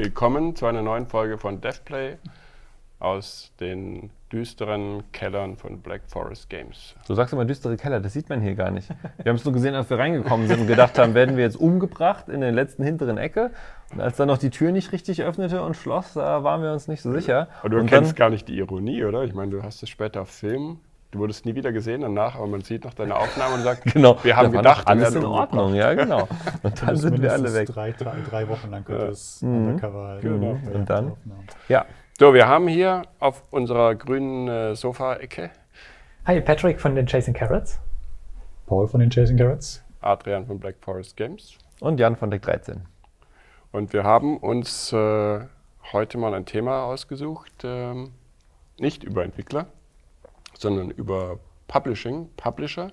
Willkommen 0.00 0.54
zu 0.54 0.66
einer 0.66 0.80
neuen 0.80 1.08
Folge 1.08 1.38
von 1.38 1.60
Deathplay 1.60 2.18
aus 3.00 3.50
den 3.58 4.10
düsteren 4.30 5.02
Kellern 5.10 5.56
von 5.56 5.80
Black 5.80 6.02
Forest 6.06 6.48
Games. 6.48 6.94
Du 7.08 7.14
sagst 7.14 7.32
immer 7.32 7.44
düstere 7.44 7.76
Keller, 7.76 7.98
das 7.98 8.12
sieht 8.12 8.28
man 8.28 8.40
hier 8.40 8.54
gar 8.54 8.70
nicht. 8.70 8.88
Wir 9.20 9.30
haben 9.30 9.34
es 9.34 9.44
nur 9.44 9.52
gesehen, 9.52 9.74
als 9.74 9.90
wir 9.90 9.98
reingekommen 9.98 10.46
sind 10.46 10.60
und 10.60 10.66
gedacht 10.68 11.00
haben, 11.00 11.14
werden 11.14 11.36
wir 11.36 11.42
jetzt 11.42 11.56
umgebracht 11.56 12.28
in 12.28 12.42
der 12.42 12.52
letzten 12.52 12.84
hinteren 12.84 13.18
Ecke. 13.18 13.50
Und 13.92 14.00
als 14.00 14.16
dann 14.16 14.28
noch 14.28 14.38
die 14.38 14.50
Tür 14.50 14.70
nicht 14.70 14.92
richtig 14.92 15.24
öffnete 15.24 15.62
und 15.62 15.74
schloss, 15.74 16.12
da 16.12 16.44
waren 16.44 16.62
wir 16.62 16.72
uns 16.72 16.86
nicht 16.86 17.02
so 17.02 17.10
sicher. 17.10 17.48
Aber 17.58 17.70
du 17.70 17.80
und 17.80 17.86
kennst 17.86 18.12
dann, 18.12 18.16
gar 18.18 18.30
nicht 18.30 18.46
die 18.46 18.56
Ironie, 18.56 19.02
oder? 19.02 19.24
Ich 19.24 19.34
meine, 19.34 19.50
du 19.50 19.64
hast 19.64 19.82
es 19.82 19.88
später 19.88 20.22
auf 20.22 20.30
Film. 20.30 20.78
Du 21.10 21.20
wurdest 21.20 21.46
nie 21.46 21.54
wieder 21.54 21.72
gesehen 21.72 22.02
danach, 22.02 22.34
aber 22.34 22.46
man 22.46 22.60
sieht 22.60 22.84
noch 22.84 22.92
deine 22.92 23.16
Aufnahme 23.16 23.54
und 23.54 23.62
sagt, 23.62 23.84
Genau, 23.92 24.18
wir 24.22 24.36
haben 24.36 24.52
gedacht, 24.52 24.86
alles 24.86 25.14
wir 25.14 25.14
werden 25.14 25.24
in 25.24 25.28
Ordnung, 25.30 25.74
ja 25.74 25.94
genau. 25.94 26.28
Und 26.62 26.82
dann 26.82 26.96
sind 26.96 27.22
wir 27.22 27.32
alle 27.32 27.54
weg. 27.54 27.66
Drei, 27.66 27.92
drei, 27.92 28.16
drei 28.28 28.48
Wochen 28.48 28.70
lang 28.70 28.86
es 28.86 29.42
undercover 29.42 30.08
halt 30.08 30.20
Genau. 30.20 30.58
Und 30.72 30.90
dann? 30.90 31.12
Ja, 31.68 31.86
So, 32.18 32.34
wir 32.34 32.46
haben 32.46 32.68
hier 32.68 33.02
auf 33.20 33.42
unserer 33.50 33.94
grünen 33.94 34.48
äh, 34.48 34.74
Sofa-Ecke 34.74 35.50
Hi, 36.26 36.42
Patrick 36.42 36.78
von 36.78 36.94
den 36.94 37.06
Chasing 37.06 37.32
Carrots. 37.32 37.80
Paul 38.66 38.86
von 38.86 39.00
den 39.00 39.08
Chasing 39.08 39.38
Carrots. 39.38 39.82
Adrian 40.02 40.44
von 40.46 40.60
Black 40.60 40.76
Forest 40.82 41.16
Games. 41.16 41.56
und 41.80 41.98
Jan 41.98 42.16
von 42.16 42.30
Deck 42.30 42.42
13. 42.42 42.82
Und 43.72 43.94
wir 43.94 44.04
haben 44.04 44.36
uns 44.36 44.92
äh, 44.92 45.40
heute 45.92 46.18
mal 46.18 46.34
ein 46.34 46.44
Thema 46.44 46.84
ausgesucht, 46.84 47.52
ähm, 47.64 48.10
nicht 48.78 49.04
über 49.04 49.24
Entwickler, 49.24 49.66
sondern 50.58 50.90
über 50.90 51.38
Publishing, 51.66 52.28
Publisher. 52.36 52.92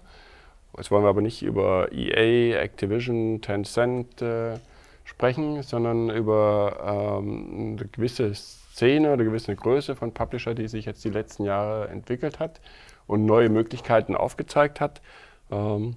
Jetzt 0.78 0.92
wollen 0.92 1.04
wir 1.04 1.10
aber 1.10 1.22
nicht 1.22 1.42
über 1.42 1.92
EA, 1.92 2.60
Activision, 2.60 3.42
Tencent 3.42 4.22
äh, 4.22 4.58
sprechen, 5.04 5.62
sondern 5.64 6.10
über 6.10 7.20
ähm, 7.22 7.78
eine 7.78 7.88
gewisse 7.88 8.34
Szene 8.36 9.14
oder 9.14 9.24
gewisse 9.24 9.56
Größe 9.56 9.96
von 9.96 10.14
Publisher, 10.14 10.54
die 10.54 10.68
sich 10.68 10.86
jetzt 10.86 11.04
die 11.06 11.10
letzten 11.10 11.46
Jahre 11.46 11.88
entwickelt 11.88 12.40
hat 12.40 12.60
und 13.08 13.26
neue 13.26 13.50
Möglichkeiten 13.50 14.16
aufgezeigt 14.16 14.82
hat. 14.82 15.02
Ähm, 15.52 15.96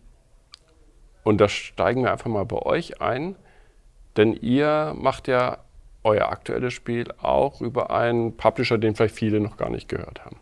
und 1.25 1.41
da 1.41 1.48
steigen 1.48 2.05
wir 2.05 2.12
einfach 2.12 2.30
mal 2.30 2.44
bei 2.44 2.62
euch 2.62 3.00
ein. 3.03 3.36
Denn 4.16 4.32
ihr 4.32 4.94
macht 4.97 5.28
ja 5.28 5.58
euer 6.05 6.28
aktuelles 6.28 6.72
Spiel 6.72 7.12
auch 7.20 7.60
über 7.60 7.91
einen 7.91 8.36
Publisher, 8.36 8.78
den 8.78 8.94
vielleicht 8.94 9.14
viele 9.14 9.41
noch 9.41 9.56
gar 9.56 9.70
nicht 9.70 9.88
gehört 9.88 10.25
haben. 10.25 10.36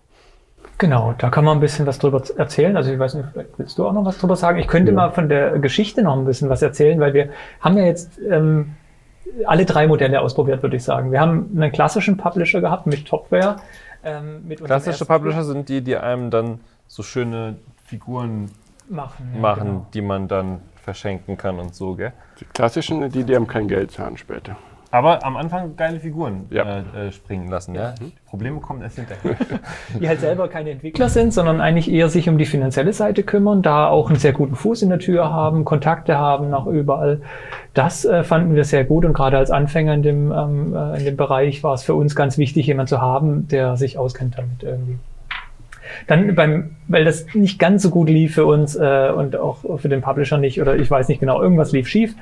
Genau, 0.78 1.14
da 1.16 1.30
kann 1.30 1.44
man 1.44 1.56
ein 1.56 1.60
bisschen 1.60 1.86
was 1.86 1.98
drüber 1.98 2.22
erzählen. 2.36 2.76
Also 2.76 2.92
ich 2.92 2.98
weiß 2.98 3.14
nicht, 3.14 3.28
vielleicht 3.32 3.58
willst 3.58 3.78
du 3.78 3.86
auch 3.86 3.92
noch 3.92 4.04
was 4.04 4.18
drüber 4.18 4.36
sagen? 4.36 4.58
Ich 4.58 4.68
könnte 4.68 4.92
Ja. 4.92 4.96
mal 4.96 5.10
von 5.10 5.28
der 5.28 5.58
Geschichte 5.58 6.02
noch 6.02 6.16
ein 6.16 6.24
bisschen 6.26 6.50
was 6.50 6.60
erzählen, 6.60 7.00
weil 7.00 7.14
wir 7.14 7.30
haben 7.60 7.78
ja 7.78 7.84
jetzt 7.84 8.18
ähm, 8.28 8.74
alle 9.46 9.64
drei 9.64 9.86
Modelle 9.86 10.20
ausprobiert, 10.20 10.62
würde 10.62 10.76
ich 10.76 10.84
sagen. 10.84 11.12
Wir 11.12 11.20
haben 11.20 11.50
einen 11.56 11.72
klassischen 11.72 12.16
Publisher 12.18 12.60
gehabt 12.60 12.86
mit 12.86 13.06
Topware. 13.06 13.56
Ähm, 14.04 14.46
mit 14.46 14.62
Klassische 14.62 15.04
Publisher 15.06 15.44
sind 15.44 15.68
die, 15.68 15.80
die 15.80 15.96
einem 15.96 16.30
dann 16.30 16.60
so 16.86 17.02
schöne 17.02 17.56
Figuren 17.84 18.50
machen. 18.88 19.30
ja, 19.34 19.40
machen, 19.40 19.64
genau. 19.64 19.86
die 19.94 20.02
man 20.02 20.28
dann 20.28 20.60
verschenken 20.82 21.36
kann 21.36 21.58
und 21.58 21.74
so, 21.74 21.94
gell? 21.94 22.12
Die 22.38 22.44
klassischen, 22.44 23.10
die, 23.10 23.24
die 23.24 23.34
haben 23.34 23.46
kein 23.46 23.66
Geld 23.66 23.90
zahlen 23.90 24.16
später. 24.16 24.56
Aber 24.96 25.22
am 25.26 25.36
Anfang 25.36 25.76
geile 25.76 26.00
Figuren 26.00 26.46
Ja. 26.50 26.78
äh, 26.78 27.08
äh, 27.08 27.12
springen 27.12 27.48
lassen, 27.48 27.74
ja? 27.74 27.92
Die 28.00 28.12
Probleme 28.24 28.60
kommen 28.60 28.80
erst 28.80 28.96
hinterher. 28.96 29.36
die 30.00 30.08
halt 30.08 30.20
selber 30.20 30.48
keine 30.48 30.70
Entwickler 30.70 31.10
sind, 31.10 31.34
sondern 31.34 31.60
eigentlich 31.60 31.92
eher 31.92 32.08
sich 32.08 32.30
um 32.30 32.38
die 32.38 32.46
finanzielle 32.46 32.94
Seite 32.94 33.22
kümmern, 33.22 33.60
da 33.60 33.88
auch 33.88 34.08
einen 34.08 34.18
sehr 34.18 34.32
guten 34.32 34.54
Fuß 34.54 34.80
in 34.80 34.88
der 34.88 34.98
Tür 34.98 35.30
haben, 35.30 35.66
Kontakte 35.66 36.16
haben 36.16 36.48
nach 36.48 36.64
überall. 36.64 37.20
Das 37.74 38.06
äh, 38.06 38.24
fanden 38.24 38.54
wir 38.54 38.64
sehr 38.64 38.84
gut 38.84 39.04
und 39.04 39.12
gerade 39.12 39.36
als 39.36 39.50
Anfänger 39.50 39.92
in 39.92 40.02
dem, 40.02 40.32
ähm, 40.32 40.74
äh, 40.74 40.98
in 40.98 41.04
dem 41.04 41.16
Bereich 41.18 41.62
war 41.62 41.74
es 41.74 41.82
für 41.82 41.94
uns 41.94 42.16
ganz 42.16 42.38
wichtig, 42.38 42.66
jemanden 42.66 42.88
zu 42.88 43.02
haben, 43.02 43.48
der 43.48 43.76
sich 43.76 43.98
auskennt 43.98 44.38
damit 44.38 44.62
irgendwie. 44.62 44.98
Dann 46.06 46.34
beim, 46.34 46.76
weil 46.88 47.04
das 47.04 47.26
nicht 47.34 47.58
ganz 47.58 47.82
so 47.82 47.90
gut 47.90 48.08
lief 48.08 48.34
für 48.34 48.46
uns 48.46 48.76
äh, 48.76 49.10
und 49.14 49.36
auch 49.36 49.58
für 49.78 49.90
den 49.90 50.00
Publisher 50.00 50.38
nicht, 50.38 50.58
oder 50.58 50.74
ich 50.76 50.90
weiß 50.90 51.08
nicht 51.08 51.20
genau, 51.20 51.42
irgendwas 51.42 51.72
lief 51.72 51.86
schief. 51.86 52.14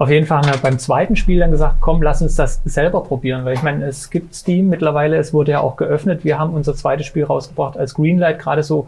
Auf 0.00 0.08
jeden 0.08 0.26
Fall 0.26 0.38
haben 0.38 0.48
wir 0.48 0.56
beim 0.56 0.78
zweiten 0.78 1.14
Spiel 1.14 1.40
dann 1.40 1.50
gesagt, 1.50 1.74
komm, 1.82 2.00
lass 2.00 2.22
uns 2.22 2.34
das 2.34 2.62
selber 2.64 3.02
probieren, 3.02 3.44
weil 3.44 3.52
ich 3.52 3.62
meine, 3.62 3.84
es 3.84 4.08
gibt 4.08 4.34
Steam 4.34 4.70
mittlerweile, 4.70 5.18
es 5.18 5.34
wurde 5.34 5.52
ja 5.52 5.60
auch 5.60 5.76
geöffnet. 5.76 6.24
Wir 6.24 6.38
haben 6.38 6.54
unser 6.54 6.74
zweites 6.74 7.04
Spiel 7.04 7.24
rausgebracht, 7.24 7.76
als 7.76 7.94
Greenlight 7.96 8.38
gerade 8.38 8.62
so 8.62 8.86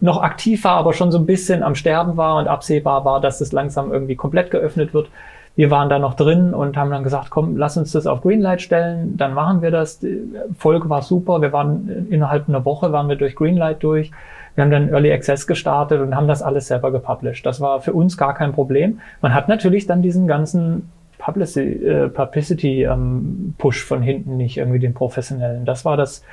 noch 0.00 0.22
aktiv 0.22 0.64
war, 0.64 0.78
aber 0.78 0.94
schon 0.94 1.12
so 1.12 1.18
ein 1.18 1.26
bisschen 1.26 1.62
am 1.62 1.74
Sterben 1.74 2.16
war 2.16 2.38
und 2.38 2.48
absehbar 2.48 3.04
war, 3.04 3.20
dass 3.20 3.42
es 3.42 3.52
langsam 3.52 3.92
irgendwie 3.92 4.16
komplett 4.16 4.50
geöffnet 4.50 4.94
wird. 4.94 5.08
Wir 5.56 5.70
waren 5.70 5.90
da 5.90 5.98
noch 5.98 6.14
drin 6.14 6.54
und 6.54 6.78
haben 6.78 6.90
dann 6.90 7.04
gesagt, 7.04 7.28
komm, 7.28 7.58
lass 7.58 7.76
uns 7.76 7.92
das 7.92 8.06
auf 8.06 8.22
Greenlight 8.22 8.62
stellen, 8.62 9.18
dann 9.18 9.34
machen 9.34 9.60
wir 9.60 9.70
das. 9.70 9.98
Die 9.98 10.22
Folge 10.58 10.88
war 10.88 11.02
super. 11.02 11.42
Wir 11.42 11.52
waren 11.52 12.06
innerhalb 12.08 12.48
einer 12.48 12.64
Woche 12.64 12.92
waren 12.92 13.10
wir 13.10 13.16
durch 13.16 13.36
Greenlight 13.36 13.82
durch. 13.82 14.10
Wir 14.56 14.64
haben 14.64 14.70
dann 14.70 14.88
Early 14.88 15.12
Access 15.12 15.46
gestartet 15.46 16.00
und 16.00 16.16
haben 16.16 16.26
das 16.26 16.42
alles 16.42 16.66
selber 16.66 16.90
gepublished. 16.90 17.46
Das 17.46 17.60
war 17.60 17.80
für 17.80 17.92
uns 17.92 18.16
gar 18.16 18.34
kein 18.34 18.52
Problem. 18.52 19.00
Man 19.20 19.34
hat 19.34 19.48
natürlich 19.48 19.86
dann 19.86 20.02
diesen 20.02 20.26
ganzen 20.26 20.90
Publicity, 21.18 21.86
äh, 21.86 22.08
Publicity 22.08 22.82
ähm, 22.82 23.54
von 23.58 24.02
hinten 24.02 24.36
nicht 24.36 24.56
irgendwie 24.56 24.80
den 24.80 24.94
professionellen. 24.94 25.64
Das 25.64 25.84
war 25.84 25.96
das 25.96 26.24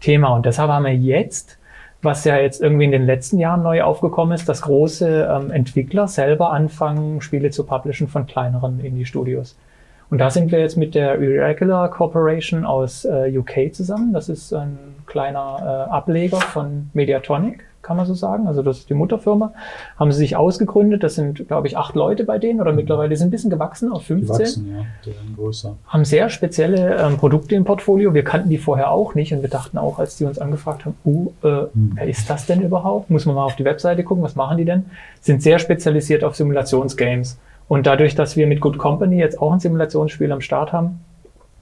Thema 0.00 0.34
und 0.34 0.46
deshalb 0.46 0.70
haben 0.70 0.84
wir 0.84 0.94
jetzt 0.94 1.58
was 2.02 2.24
ja 2.24 2.36
jetzt 2.36 2.60
irgendwie 2.60 2.84
in 2.84 2.90
den 2.90 3.06
letzten 3.06 3.38
Jahren 3.38 3.62
neu 3.62 3.82
aufgekommen 3.82 4.34
ist, 4.34 4.48
dass 4.48 4.62
große 4.62 5.28
ähm, 5.30 5.50
Entwickler 5.52 6.08
selber 6.08 6.52
anfangen, 6.52 7.20
Spiele 7.20 7.50
zu 7.50 7.64
publishen 7.64 8.08
von 8.08 8.26
kleineren 8.26 8.80
Indie-Studios. 8.80 9.56
Und 10.10 10.18
da 10.18 10.28
sind 10.28 10.52
wir 10.52 10.58
jetzt 10.58 10.76
mit 10.76 10.94
der 10.94 11.18
Irregular 11.20 11.88
Corporation 11.90 12.66
aus 12.66 13.04
äh, 13.04 13.32
UK 13.34 13.72
zusammen. 13.72 14.12
Das 14.12 14.28
ist 14.28 14.52
ein 14.52 14.78
kleiner 15.06 15.86
äh, 15.88 15.90
Ableger 15.90 16.40
von 16.40 16.90
Mediatonic, 16.92 17.64
kann 17.82 17.96
man 17.96 18.06
so 18.06 18.14
sagen. 18.14 18.46
Also 18.46 18.62
das 18.62 18.78
ist 18.78 18.90
die 18.90 18.94
Mutterfirma. 18.94 19.52
Haben 19.98 20.12
sie 20.12 20.18
sich 20.18 20.36
ausgegründet. 20.36 21.02
Das 21.02 21.16
sind, 21.16 21.46
glaube 21.48 21.66
ich, 21.66 21.76
acht 21.76 21.94
Leute 21.94 22.24
bei 22.24 22.38
denen 22.38 22.60
oder 22.60 22.72
mittlerweile 22.72 23.10
die 23.10 23.16
sind 23.16 23.28
ein 23.28 23.30
bisschen 23.30 23.50
gewachsen 23.50 23.92
auf 23.92 24.02
Die 24.02 24.14
15 24.14 24.28
wachsen, 24.28 24.74
ja, 24.74 24.84
die 25.04 25.10
werden 25.10 25.34
größer. 25.36 25.76
haben 25.86 26.04
sehr 26.04 26.30
spezielle 26.30 26.96
ähm, 26.96 27.16
Produkte 27.18 27.54
im 27.54 27.64
Portfolio. 27.64 28.14
Wir 28.14 28.24
kannten 28.24 28.48
die 28.48 28.58
vorher 28.58 28.90
auch 28.90 29.14
nicht 29.14 29.32
und 29.32 29.42
wir 29.42 29.50
dachten 29.50 29.78
auch, 29.78 29.98
als 29.98 30.16
die 30.16 30.24
uns 30.24 30.38
angefragt 30.38 30.84
haben, 30.84 30.96
uh, 31.04 31.32
äh, 31.42 31.66
wer 31.74 32.08
ist 32.08 32.30
das 32.30 32.46
denn 32.46 32.62
überhaupt? 32.62 33.10
Muss 33.10 33.26
man 33.26 33.34
mal 33.34 33.44
auf 33.44 33.56
die 33.56 33.64
Webseite 33.64 34.04
gucken, 34.04 34.22
was 34.22 34.36
machen 34.36 34.56
die 34.56 34.64
denn? 34.64 34.86
Sind 35.20 35.42
sehr 35.42 35.58
spezialisiert 35.58 36.24
auf 36.24 36.36
Simulationsgames. 36.36 37.38
Und 37.68 37.86
dadurch, 37.86 38.14
dass 38.14 38.36
wir 38.36 38.46
mit 38.46 38.60
Good 38.60 38.78
Company 38.78 39.16
jetzt 39.16 39.40
auch 39.40 39.52
ein 39.52 39.60
Simulationsspiel 39.60 40.30
am 40.30 40.40
Start 40.40 40.72
haben, 40.72 41.00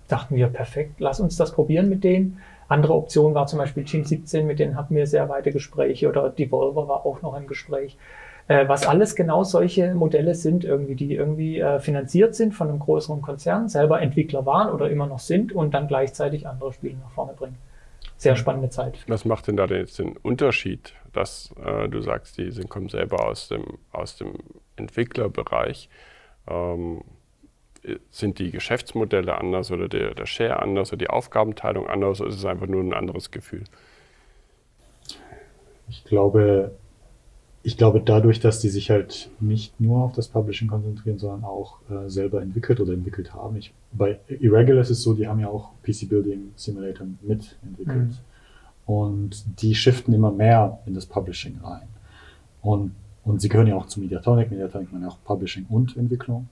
dachten 0.08 0.34
wir, 0.34 0.48
perfekt, 0.48 0.94
lass 0.98 1.20
uns 1.20 1.36
das 1.36 1.52
probieren 1.52 1.88
mit 1.88 2.04
denen. 2.04 2.38
Andere 2.70 2.94
Option 2.94 3.34
war 3.34 3.48
zum 3.48 3.58
Beispiel 3.58 3.82
Team 3.82 4.04
17, 4.04 4.46
mit 4.46 4.60
denen 4.60 4.76
hatten 4.76 4.94
wir 4.94 5.04
sehr 5.08 5.28
weite 5.28 5.50
Gespräche 5.50 6.08
oder 6.08 6.30
Devolver 6.30 6.86
war 6.86 7.04
auch 7.04 7.20
noch 7.20 7.36
im 7.36 7.48
Gespräch. 7.48 7.98
Äh, 8.46 8.68
was 8.68 8.86
alles 8.86 9.16
genau 9.16 9.42
solche 9.42 9.92
Modelle 9.92 10.36
sind, 10.36 10.64
irgendwie, 10.64 10.94
die 10.94 11.16
irgendwie 11.16 11.58
äh, 11.58 11.80
finanziert 11.80 12.36
sind 12.36 12.54
von 12.54 12.68
einem 12.68 12.78
größeren 12.78 13.22
Konzern, 13.22 13.68
selber 13.68 14.00
Entwickler 14.00 14.46
waren 14.46 14.72
oder 14.72 14.88
immer 14.88 15.08
noch 15.08 15.18
sind 15.18 15.52
und 15.52 15.74
dann 15.74 15.88
gleichzeitig 15.88 16.46
andere 16.46 16.72
Spiele 16.72 16.96
nach 16.98 17.10
vorne 17.10 17.32
bringen. 17.32 17.58
Sehr 18.16 18.36
spannende 18.36 18.70
Zeit. 18.70 18.98
Was 19.08 19.24
macht 19.24 19.48
denn 19.48 19.56
da 19.56 19.66
denn 19.66 19.78
jetzt 19.78 19.98
den 19.98 20.16
Unterschied, 20.18 20.94
dass 21.12 21.52
äh, 21.64 21.88
du 21.88 22.00
sagst, 22.02 22.38
die 22.38 22.52
sind, 22.52 22.70
kommen 22.70 22.88
selber 22.88 23.26
aus 23.26 23.48
dem, 23.48 23.64
aus 23.90 24.16
dem 24.16 24.34
Entwicklerbereich? 24.76 25.88
Ähm, 26.46 27.02
sind 28.10 28.38
die 28.38 28.50
Geschäftsmodelle 28.50 29.36
anders 29.36 29.70
oder 29.70 29.88
der, 29.88 30.14
der 30.14 30.26
Share 30.26 30.60
anders 30.60 30.92
oder 30.92 30.98
die 30.98 31.10
Aufgabenteilung 31.10 31.86
anders 31.86 32.20
oder 32.20 32.30
ist 32.30 32.36
es 32.36 32.44
einfach 32.44 32.66
nur 32.66 32.82
ein 32.82 32.92
anderes 32.92 33.30
Gefühl? 33.30 33.64
Ich 35.88 36.04
glaube, 36.04 36.72
ich 37.62 37.76
glaube, 37.76 38.00
dadurch, 38.00 38.40
dass 38.40 38.60
die 38.60 38.68
sich 38.68 38.90
halt 38.90 39.30
nicht 39.40 39.78
nur 39.80 40.04
auf 40.04 40.12
das 40.12 40.28
Publishing 40.28 40.68
konzentrieren, 40.68 41.18
sondern 41.18 41.44
auch 41.44 41.78
äh, 41.90 42.08
selber 42.08 42.40
entwickelt 42.40 42.80
oder 42.80 42.92
entwickelt 42.92 43.34
haben. 43.34 43.56
Ich, 43.56 43.72
bei 43.92 44.18
Irregular 44.28 44.80
ist 44.80 44.90
es 44.90 45.02
so, 45.02 45.12
die 45.12 45.28
haben 45.28 45.40
ja 45.40 45.48
auch 45.48 45.72
PC 45.82 46.08
Building 46.08 46.52
Simulator 46.56 47.06
mitentwickelt. 47.20 48.08
Mhm. 48.08 48.16
Und 48.86 49.44
die 49.60 49.74
shiften 49.74 50.14
immer 50.14 50.32
mehr 50.32 50.80
in 50.86 50.94
das 50.94 51.06
Publishing 51.06 51.58
rein. 51.62 51.88
Und, 52.62 52.92
und 53.24 53.40
sie 53.40 53.48
gehören 53.48 53.66
ja 53.66 53.76
auch 53.76 53.86
zu 53.86 54.00
Mediatonic. 54.00 54.50
Mediatonic 54.50 54.90
meint 54.92 55.04
ja 55.04 55.10
auch 55.10 55.22
Publishing 55.24 55.66
und 55.68 55.96
Entwicklung. 55.96 56.48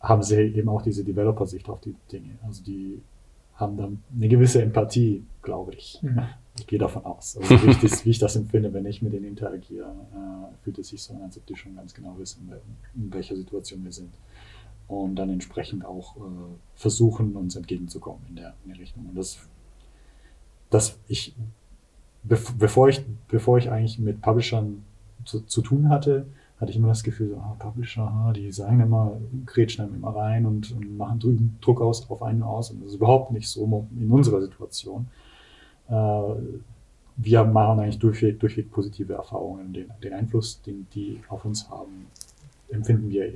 Haben 0.00 0.22
sie 0.22 0.36
eben 0.36 0.68
auch 0.68 0.82
diese 0.82 1.04
Developer-Sicht 1.04 1.68
auf 1.68 1.80
die 1.80 1.94
Dinge. 2.10 2.38
Also 2.46 2.62
die 2.62 3.02
haben 3.58 3.76
dann 3.76 4.02
eine 4.14 4.28
gewisse 4.28 4.62
Empathie, 4.62 5.24
glaube 5.42 5.74
ich. 5.74 5.98
Mhm. 6.02 6.22
Ich 6.58 6.66
gehe 6.66 6.78
davon 6.78 7.04
aus. 7.04 7.36
Also 7.36 7.50
wie, 7.62 7.70
ich 7.70 7.80
das, 7.80 8.04
wie 8.04 8.10
ich 8.10 8.18
das 8.18 8.36
empfinde, 8.36 8.72
wenn 8.72 8.86
ich 8.86 9.02
mit 9.02 9.12
denen 9.12 9.26
interagiere, 9.26 9.86
äh, 9.86 10.54
fühlt 10.62 10.78
es 10.78 10.88
sich 10.88 11.02
so 11.02 11.14
an, 11.14 11.22
als 11.22 11.36
ob 11.36 11.46
die 11.46 11.56
schon 11.56 11.74
ganz 11.76 11.94
genau 11.94 12.16
wissen, 12.18 12.50
in 12.94 13.12
welcher 13.12 13.36
Situation 13.36 13.84
wir 13.84 13.92
sind. 13.92 14.12
Und 14.86 15.16
dann 15.16 15.28
entsprechend 15.30 15.84
auch 15.84 16.16
äh, 16.16 16.20
versuchen, 16.74 17.36
uns 17.36 17.56
entgegenzukommen 17.56 18.22
in 18.28 18.36
der, 18.36 18.54
in 18.64 18.70
der 18.70 18.80
Richtung. 18.80 19.06
Und 19.06 19.16
das, 19.16 19.38
das 20.70 20.98
ich, 21.08 21.34
bev 22.22 22.52
bevor 22.58 22.88
ich, 22.88 23.04
bevor 23.28 23.58
ich 23.58 23.70
eigentlich 23.70 23.98
mit 23.98 24.20
Publishern 24.20 24.84
zu, 25.24 25.40
zu 25.40 25.62
tun 25.62 25.90
hatte, 25.90 26.26
hatte 26.60 26.70
ich 26.70 26.76
immer 26.76 26.88
das 26.88 27.02
Gefühl, 27.02 27.30
so, 27.30 27.36
ah, 27.36 27.56
Publisher, 27.58 28.02
ah, 28.02 28.32
die 28.32 28.50
sagen 28.50 28.80
immer, 28.80 29.20
grätschen 29.46 29.94
immer 29.94 30.14
rein 30.14 30.44
und, 30.44 30.72
und 30.72 30.96
machen 30.96 31.20
drüben 31.20 31.56
Druck 31.60 31.80
aus 31.80 32.10
auf 32.10 32.22
einen 32.22 32.42
aus. 32.42 32.70
Und 32.70 32.80
das 32.80 32.90
ist 32.90 32.96
überhaupt 32.96 33.32
nicht 33.32 33.48
so 33.48 33.86
in 33.96 34.10
unserer 34.10 34.40
Situation. 34.40 35.06
Äh, 35.88 35.92
wir 37.20 37.44
machen 37.44 37.80
eigentlich 37.80 37.98
durchweg, 37.98 38.38
durchweg 38.40 38.70
positive 38.70 39.12
Erfahrungen. 39.12 39.72
Den, 39.72 39.90
den 40.02 40.12
Einfluss, 40.12 40.62
den 40.62 40.86
die 40.94 41.20
auf 41.28 41.44
uns 41.44 41.68
haben, 41.68 42.06
empfinden 42.70 43.10
wir 43.10 43.32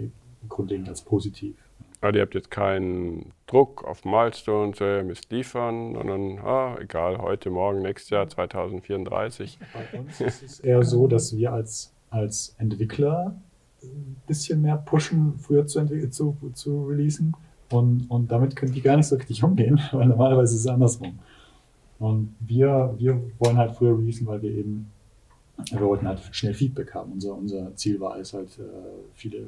grundlegend 0.49 0.89
als 0.89 1.03
positiv. 1.03 1.55
Also 2.01 2.17
ihr 2.17 2.23
habt 2.23 2.35
jetzt 2.35 2.51
keinen 2.51 3.33
Druck 3.47 3.85
auf 3.85 4.05
Milestones, 4.05 4.81
ihr 4.81 5.05
müsst 5.05 5.31
liefern, 5.31 5.95
sondern 5.95 6.39
ah, 6.41 6.77
egal, 6.81 7.19
heute, 7.19 7.49
morgen, 7.51 7.81
nächstes 7.83 8.11
Jahr, 8.11 8.29
2034. 8.29 9.59
Bei 9.73 9.99
uns 9.99 10.21
ist 10.21 10.43
es 10.43 10.61
eher 10.61 10.83
so, 10.83 11.07
dass 11.07 11.37
wir 11.37 11.53
als, 11.53 11.95
als 12.13 12.55
Entwickler 12.59 13.35
ein 13.83 14.17
bisschen 14.27 14.63
mehr 14.63 14.77
pushen, 14.77 15.39
früher 15.39 15.67
zu, 15.67 15.85
zu, 16.11 16.37
zu 16.55 16.85
releasen. 16.85 17.35
Und, 17.71 18.09
und 18.11 18.31
damit 18.31 18.55
können 18.55 18.73
die 18.73 18.83
gar 18.83 18.97
nicht 18.97 19.07
so 19.07 19.17
richtig 19.17 19.43
umgehen, 19.43 19.81
weil 19.93 20.07
normalerweise 20.07 20.55
ist 20.55 20.61
es 20.61 20.67
andersrum. 20.67 21.19
Und 21.99 22.35
wir, 22.41 22.95
wir 22.99 23.21
wollen 23.39 23.57
halt 23.57 23.73
früher 23.73 23.97
releasen, 23.97 24.27
weil 24.27 24.43
wir 24.43 24.51
eben, 24.51 24.91
wir 25.71 25.81
wollten 25.81 26.07
halt 26.07 26.21
schnell 26.33 26.55
Feedback 26.55 26.95
haben. 26.95 27.13
Unser, 27.13 27.35
unser 27.35 27.75
Ziel 27.77 27.99
war 28.01 28.19
es 28.19 28.35
halt, 28.35 28.59
äh, 28.59 28.63
viele 29.15 29.47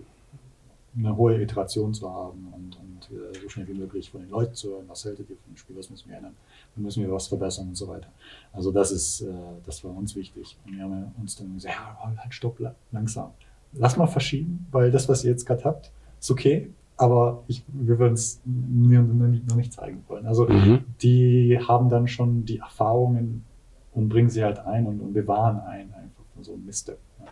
eine 0.97 1.17
hohe 1.17 1.41
Iteration 1.41 1.93
zu 1.93 2.09
haben 2.13 2.53
und, 2.53 2.79
und 2.79 3.17
äh, 3.17 3.39
so 3.43 3.49
schnell 3.49 3.67
wie 3.69 3.75
möglich 3.75 4.11
von 4.11 4.21
den 4.21 4.31
Leuten 4.31 4.55
zu 4.55 4.71
hören, 4.71 4.85
was 4.89 5.05
haltet 5.05 5.29
ihr 5.29 5.37
von 5.37 5.53
dem 5.53 5.57
Spiel, 5.57 5.77
was 5.77 5.91
müssen 5.91 6.09
wir 6.09 6.17
ändern, 6.17 6.35
dann 6.75 6.85
müssen 6.85 7.03
wir 7.03 7.13
was 7.13 7.27
verbessern 7.27 7.69
und 7.69 7.77
so 7.77 7.89
weiter. 7.89 8.09
Also 8.53 8.71
das 8.71 8.93
ist, 8.93 9.23
äh, 9.23 9.33
das 9.67 9.83
war 9.85 9.97
uns 9.97 10.15
wichtig. 10.15 10.57
Und 10.65 10.77
wir 10.77 10.85
haben 10.85 11.13
uns 11.21 11.37
dann 11.37 11.53
gesagt, 11.55 11.75
ja, 11.75 11.99
halt 12.17 12.35
stopp, 12.35 12.59
langsam. 12.93 13.31
Lass 13.73 13.97
mal 13.97 14.07
verschieben, 14.07 14.67
weil 14.71 14.91
das, 14.91 15.09
was 15.09 15.25
ihr 15.25 15.31
jetzt 15.31 15.47
gerade 15.47 15.65
habt, 15.65 15.91
ist 16.21 16.31
okay, 16.31 16.71
aber 16.97 17.43
ich, 17.49 17.65
wir 17.67 17.99
würden 17.99 18.15
es 18.15 18.41
noch 18.45 19.57
nicht 19.57 19.73
zeigen 19.73 20.05
wollen. 20.07 20.27
Also 20.27 20.47
mhm. 20.47 20.85
die 21.03 21.59
haben 21.59 21.89
dann 21.89 22.07
schon 22.07 22.45
die 22.45 22.59
Erfahrungen 22.59 23.45
und 23.93 24.09
bringen 24.09 24.31
sie 24.31 24.45
halt 24.45 24.61
ein 24.61 24.87
und, 24.87 25.01
und 25.01 25.13
bewahren 25.13 25.59
ein, 25.61 25.93
einfach 25.93 26.25
von 26.35 26.45
so 26.45 26.55
einem 26.55 26.67
Miste. 26.67 26.99
Ja. 27.19 27.27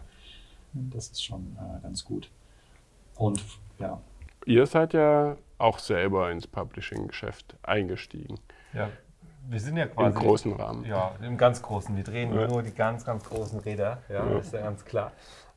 Das 0.90 1.08
ist 1.08 1.22
schon 1.22 1.56
äh, 1.56 1.80
ganz 1.82 2.04
gut. 2.04 2.28
Und 3.16 3.42
ja. 3.78 4.00
Ihr 4.44 4.66
seid 4.66 4.94
ja 4.94 5.36
auch 5.58 5.78
selber 5.78 6.30
ins 6.30 6.46
Publishing-Geschäft 6.46 7.56
eingestiegen. 7.62 8.38
Ja. 8.72 8.88
Wir 9.48 9.60
sind 9.60 9.76
ja 9.76 9.86
quasi. 9.86 10.16
Im 10.16 10.22
großen 10.22 10.52
Rahmen. 10.52 10.84
Ja, 10.84 11.14
im 11.20 11.36
ganz 11.36 11.62
großen. 11.62 11.96
Wir 11.96 12.04
drehen 12.04 12.34
ja. 12.34 12.46
nur 12.46 12.62
die 12.62 12.74
ganz, 12.74 13.04
ganz 13.04 13.24
großen 13.24 13.58
Räder. 13.60 13.98
Ja, 14.08 14.24
ja. 14.24 14.38
ist 14.38 14.52
ja 14.52 14.60
ganz 14.60 14.84
klar. 14.84 15.12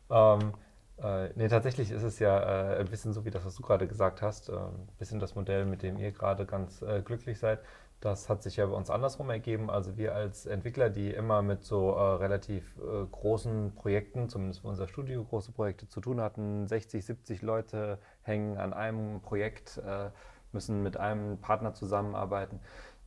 Ähm, 0.10 0.54
äh, 0.98 1.30
nee, 1.36 1.48
tatsächlich 1.48 1.92
ist 1.92 2.04
es 2.04 2.20
ja 2.20 2.74
äh, 2.74 2.80
ein 2.80 2.88
bisschen 2.88 3.14
so 3.14 3.26
wie 3.26 3.30
das, 3.30 3.46
was 3.46 3.56
du 3.56 3.64
gerade 3.64 3.88
gesagt 3.88 4.22
hast. 4.22 4.50
Äh, 4.50 4.54
ein 4.54 4.88
bisschen 4.98 5.20
das 5.20 5.36
Modell, 5.36 5.66
mit 5.66 5.84
dem 5.84 5.98
ihr 5.98 6.12
gerade 6.12 6.46
ganz 6.46 6.82
äh, 6.82 7.02
glücklich 7.02 7.38
seid. 7.38 7.60
Das 8.06 8.30
hat 8.30 8.44
sich 8.44 8.58
ja 8.58 8.68
bei 8.68 8.76
uns 8.76 8.92
andersrum 8.92 9.32
ergeben. 9.32 9.72
Also 9.72 9.98
wir 9.98 10.14
als 10.14 10.46
Entwickler, 10.46 10.92
die 10.92 11.10
immer 11.10 11.42
mit 11.42 11.64
so 11.64 11.90
äh, 11.90 12.02
relativ 12.18 12.78
äh, 12.78 13.04
großen 13.12 13.74
Projekten, 13.74 14.30
zumindest 14.30 14.62
für 14.62 14.68
unser 14.68 14.88
Studio, 14.88 15.24
große 15.24 15.52
Projekte 15.52 15.88
zu 15.88 16.02
tun 16.02 16.22
hatten, 16.22 16.68
60, 16.68 17.04
70 17.04 17.42
Leute 17.42 17.98
hängen 18.22 18.58
an 18.58 18.74
einem 18.74 19.22
Projekt, 19.22 19.80
äh, 19.80 20.12
müssen 20.52 20.84
mit 20.84 20.98
einem 20.98 21.40
Partner 21.40 21.74
zusammenarbeiten. 21.74 22.60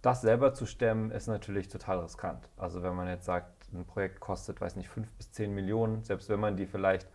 Das 0.02 0.20
selber 0.20 0.52
zu 0.52 0.66
stemmen, 0.66 1.12
ist 1.12 1.28
natürlich 1.28 1.68
total 1.68 2.00
riskant. 2.00 2.48
Also 2.56 2.82
wenn 2.82 2.96
man 2.96 3.06
jetzt 3.06 3.26
sagt, 3.26 3.72
ein 3.72 3.84
Projekt 3.84 4.18
kostet, 4.18 4.60
weiß 4.60 4.74
nicht, 4.74 4.88
5 4.88 5.08
bis 5.12 5.30
10 5.30 5.54
Millionen, 5.54 6.02
selbst 6.02 6.28
wenn 6.28 6.40
man 6.40 6.56
die 6.56 6.66
vielleicht 6.66 7.06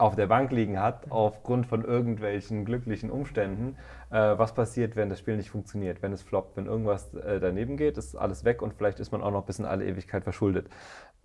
auf 0.00 0.16
der 0.16 0.26
Bank 0.26 0.50
liegen 0.50 0.80
hat, 0.80 1.10
aufgrund 1.10 1.66
von 1.66 1.84
irgendwelchen 1.84 2.64
glücklichen 2.64 3.10
Umständen, 3.10 3.76
äh, 4.10 4.16
was 4.38 4.54
passiert, 4.54 4.96
wenn 4.96 5.10
das 5.10 5.18
Spiel 5.18 5.36
nicht 5.36 5.50
funktioniert, 5.50 6.02
wenn 6.02 6.12
es 6.12 6.22
floppt, 6.22 6.56
wenn 6.56 6.66
irgendwas 6.66 7.14
äh, 7.14 7.38
daneben 7.38 7.76
geht, 7.76 7.98
ist 7.98 8.16
alles 8.16 8.44
weg 8.44 8.62
und 8.62 8.74
vielleicht 8.74 8.98
ist 8.98 9.12
man 9.12 9.22
auch 9.22 9.30
noch 9.30 9.44
bis 9.44 9.58
in 9.58 9.66
alle 9.66 9.84
Ewigkeit 9.84 10.24
verschuldet. 10.24 10.68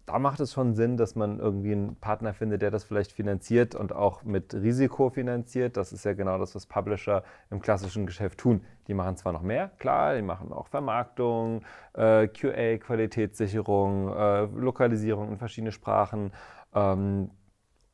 Da 0.06 0.20
macht 0.20 0.40
es 0.40 0.54
schon 0.54 0.76
Sinn, 0.76 0.98
dass 0.98 1.16
man 1.16 1.40
irgendwie 1.40 1.72
einen 1.72 1.96
Partner 1.96 2.34
findet, 2.34 2.62
der 2.62 2.70
das 2.70 2.84
vielleicht 2.84 3.12
finanziert 3.12 3.74
und 3.74 3.92
auch 3.92 4.24
mit 4.24 4.54
Risiko 4.54 5.10
finanziert. 5.10 5.78
Das 5.78 5.92
ist 5.92 6.06
ja 6.06 6.14
genau 6.14 6.38
das, 6.38 6.54
was 6.54 6.68
Publisher 6.68 7.24
im 7.50 7.60
klassischen 7.60 8.06
Geschäft 8.06 8.38
tun. 8.38 8.64
Die 8.88 8.94
machen 8.94 9.18
zwar 9.18 9.34
noch 9.34 9.42
mehr, 9.42 9.72
klar, 9.80 10.16
die 10.16 10.22
machen 10.22 10.52
auch 10.52 10.68
Vermarktung, 10.68 11.64
äh, 11.94 12.28
QA, 12.28 12.78
Qualitätssicherung, 12.78 14.10
äh, 14.10 14.42
Lokalisierung 14.46 15.30
in 15.30 15.38
verschiedene 15.40 15.72
Sprachen. 15.72 16.32
Ähm, 16.76 17.32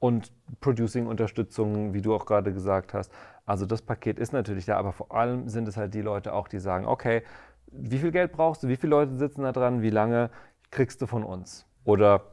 und 0.01 0.33
Producing-Unterstützung, 0.61 1.93
wie 1.93 2.01
du 2.01 2.15
auch 2.15 2.25
gerade 2.25 2.51
gesagt 2.51 2.95
hast. 2.95 3.13
Also 3.45 3.67
das 3.67 3.83
Paket 3.83 4.17
ist 4.17 4.33
natürlich 4.33 4.65
da, 4.65 4.75
aber 4.77 4.93
vor 4.93 5.13
allem 5.15 5.47
sind 5.47 5.67
es 5.67 5.77
halt 5.77 5.93
die 5.93 6.01
Leute 6.01 6.33
auch, 6.33 6.47
die 6.47 6.57
sagen, 6.57 6.87
okay, 6.87 7.21
wie 7.67 7.99
viel 7.99 8.11
Geld 8.11 8.31
brauchst 8.31 8.63
du, 8.63 8.67
wie 8.67 8.77
viele 8.77 8.89
Leute 8.89 9.15
sitzen 9.17 9.43
da 9.43 9.51
dran, 9.51 9.83
wie 9.83 9.91
lange 9.91 10.31
kriegst 10.71 11.03
du 11.03 11.05
von 11.05 11.23
uns? 11.23 11.67
Oder 11.83 12.23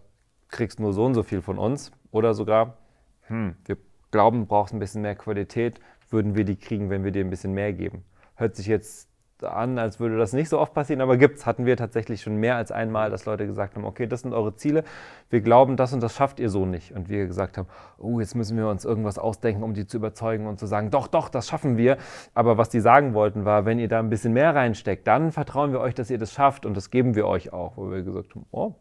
kriegst 0.49 0.81
nur 0.81 0.95
so 0.95 1.05
und 1.05 1.13
so 1.13 1.23
viel 1.23 1.43
von 1.43 1.59
uns? 1.59 1.93
Oder 2.11 2.33
sogar, 2.33 2.79
hm, 3.27 3.55
wir 3.67 3.77
glauben, 4.11 4.41
du 4.41 4.47
brauchst 4.47 4.73
ein 4.73 4.79
bisschen 4.79 5.03
mehr 5.03 5.15
Qualität, 5.15 5.79
würden 6.09 6.37
wir 6.37 6.47
die 6.47 6.57
kriegen, 6.57 6.89
wenn 6.89 7.05
wir 7.05 7.11
dir 7.11 7.23
ein 7.23 7.31
bisschen 7.31 7.53
mehr 7.53 7.75
geben. 7.75 8.03
Hört 8.35 8.57
sich 8.57 8.67
jetzt 8.67 9.08
an, 9.45 9.79
als 9.79 10.01
würde 10.01 10.17
das 10.19 10.33
nicht 10.33 10.49
so 10.49 10.59
oft 10.59 10.75
passieren, 10.75 11.01
aber 11.01 11.17
gibt's, 11.17 11.47
hatten 11.47 11.67
wir 11.67 11.77
tatsächlich 11.77 12.23
schon 12.23 12.37
mehr 12.37 12.57
als 12.57 12.73
einmal, 12.73 13.11
dass 13.11 13.25
Leute 13.27 13.47
gesagt 13.47 13.77
haben, 13.77 13.85
okay, 13.85 14.07
das 14.07 14.23
sind 14.23 14.33
eure 14.33 14.55
Ziele, 14.57 14.85
wir 15.31 15.41
glauben, 15.41 15.77
das 15.77 15.93
und 15.93 16.03
das 16.03 16.15
schafft 16.15 16.41
ihr 16.41 16.51
so 16.51 16.67
nicht. 16.67 16.93
Und 16.93 17.09
wir 17.09 17.27
gesagt 17.27 17.59
haben, 17.59 17.69
oh, 17.99 18.21
jetzt 18.21 18.35
müssen 18.35 18.57
wir 18.57 18.69
uns 18.69 18.85
irgendwas 18.85 19.19
ausdenken, 19.19 19.63
um 19.63 19.75
die 19.75 19.87
zu 19.87 19.97
überzeugen 19.99 20.47
und 20.47 20.59
zu 20.59 20.67
sagen, 20.67 20.91
doch, 20.91 21.07
doch, 21.07 21.29
das 21.29 21.49
schaffen 21.49 21.77
wir. 21.77 21.99
Aber 22.35 22.59
was 22.59 22.69
die 22.69 22.81
sagen 22.81 23.15
wollten, 23.15 23.45
war, 23.45 23.65
wenn 23.65 23.79
ihr 23.79 23.89
da 23.89 23.99
ein 23.99 24.11
bisschen 24.11 24.33
mehr 24.33 24.55
reinsteckt, 24.55 25.07
dann 25.07 25.33
vertrauen 25.33 25.73
wir 25.73 25.81
euch, 25.81 25.95
dass 25.95 26.11
ihr 26.11 26.19
das 26.19 26.33
schafft 26.33 26.67
und 26.67 26.77
das 26.77 26.91
geben 26.91 27.15
wir 27.15 27.27
euch 27.27 27.53
auch. 27.53 27.77
Wo 27.77 27.91
wir 27.91 28.03
gesagt 28.03 28.35
haben, 28.35 28.47
oh, 28.51 28.75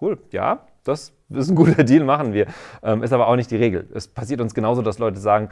cool, 0.00 0.18
ja, 0.30 0.66
das 0.88 1.44
ist 1.44 1.50
ein 1.50 1.56
guter 1.56 1.84
Deal, 1.84 2.04
machen 2.04 2.32
wir. 2.32 2.46
Ähm, 2.82 3.02
ist 3.02 3.12
aber 3.12 3.28
auch 3.28 3.36
nicht 3.36 3.50
die 3.50 3.56
Regel. 3.56 3.88
Es 3.94 4.08
passiert 4.08 4.40
uns 4.40 4.54
genauso, 4.54 4.82
dass 4.82 4.98
Leute 4.98 5.20
sagen, 5.20 5.50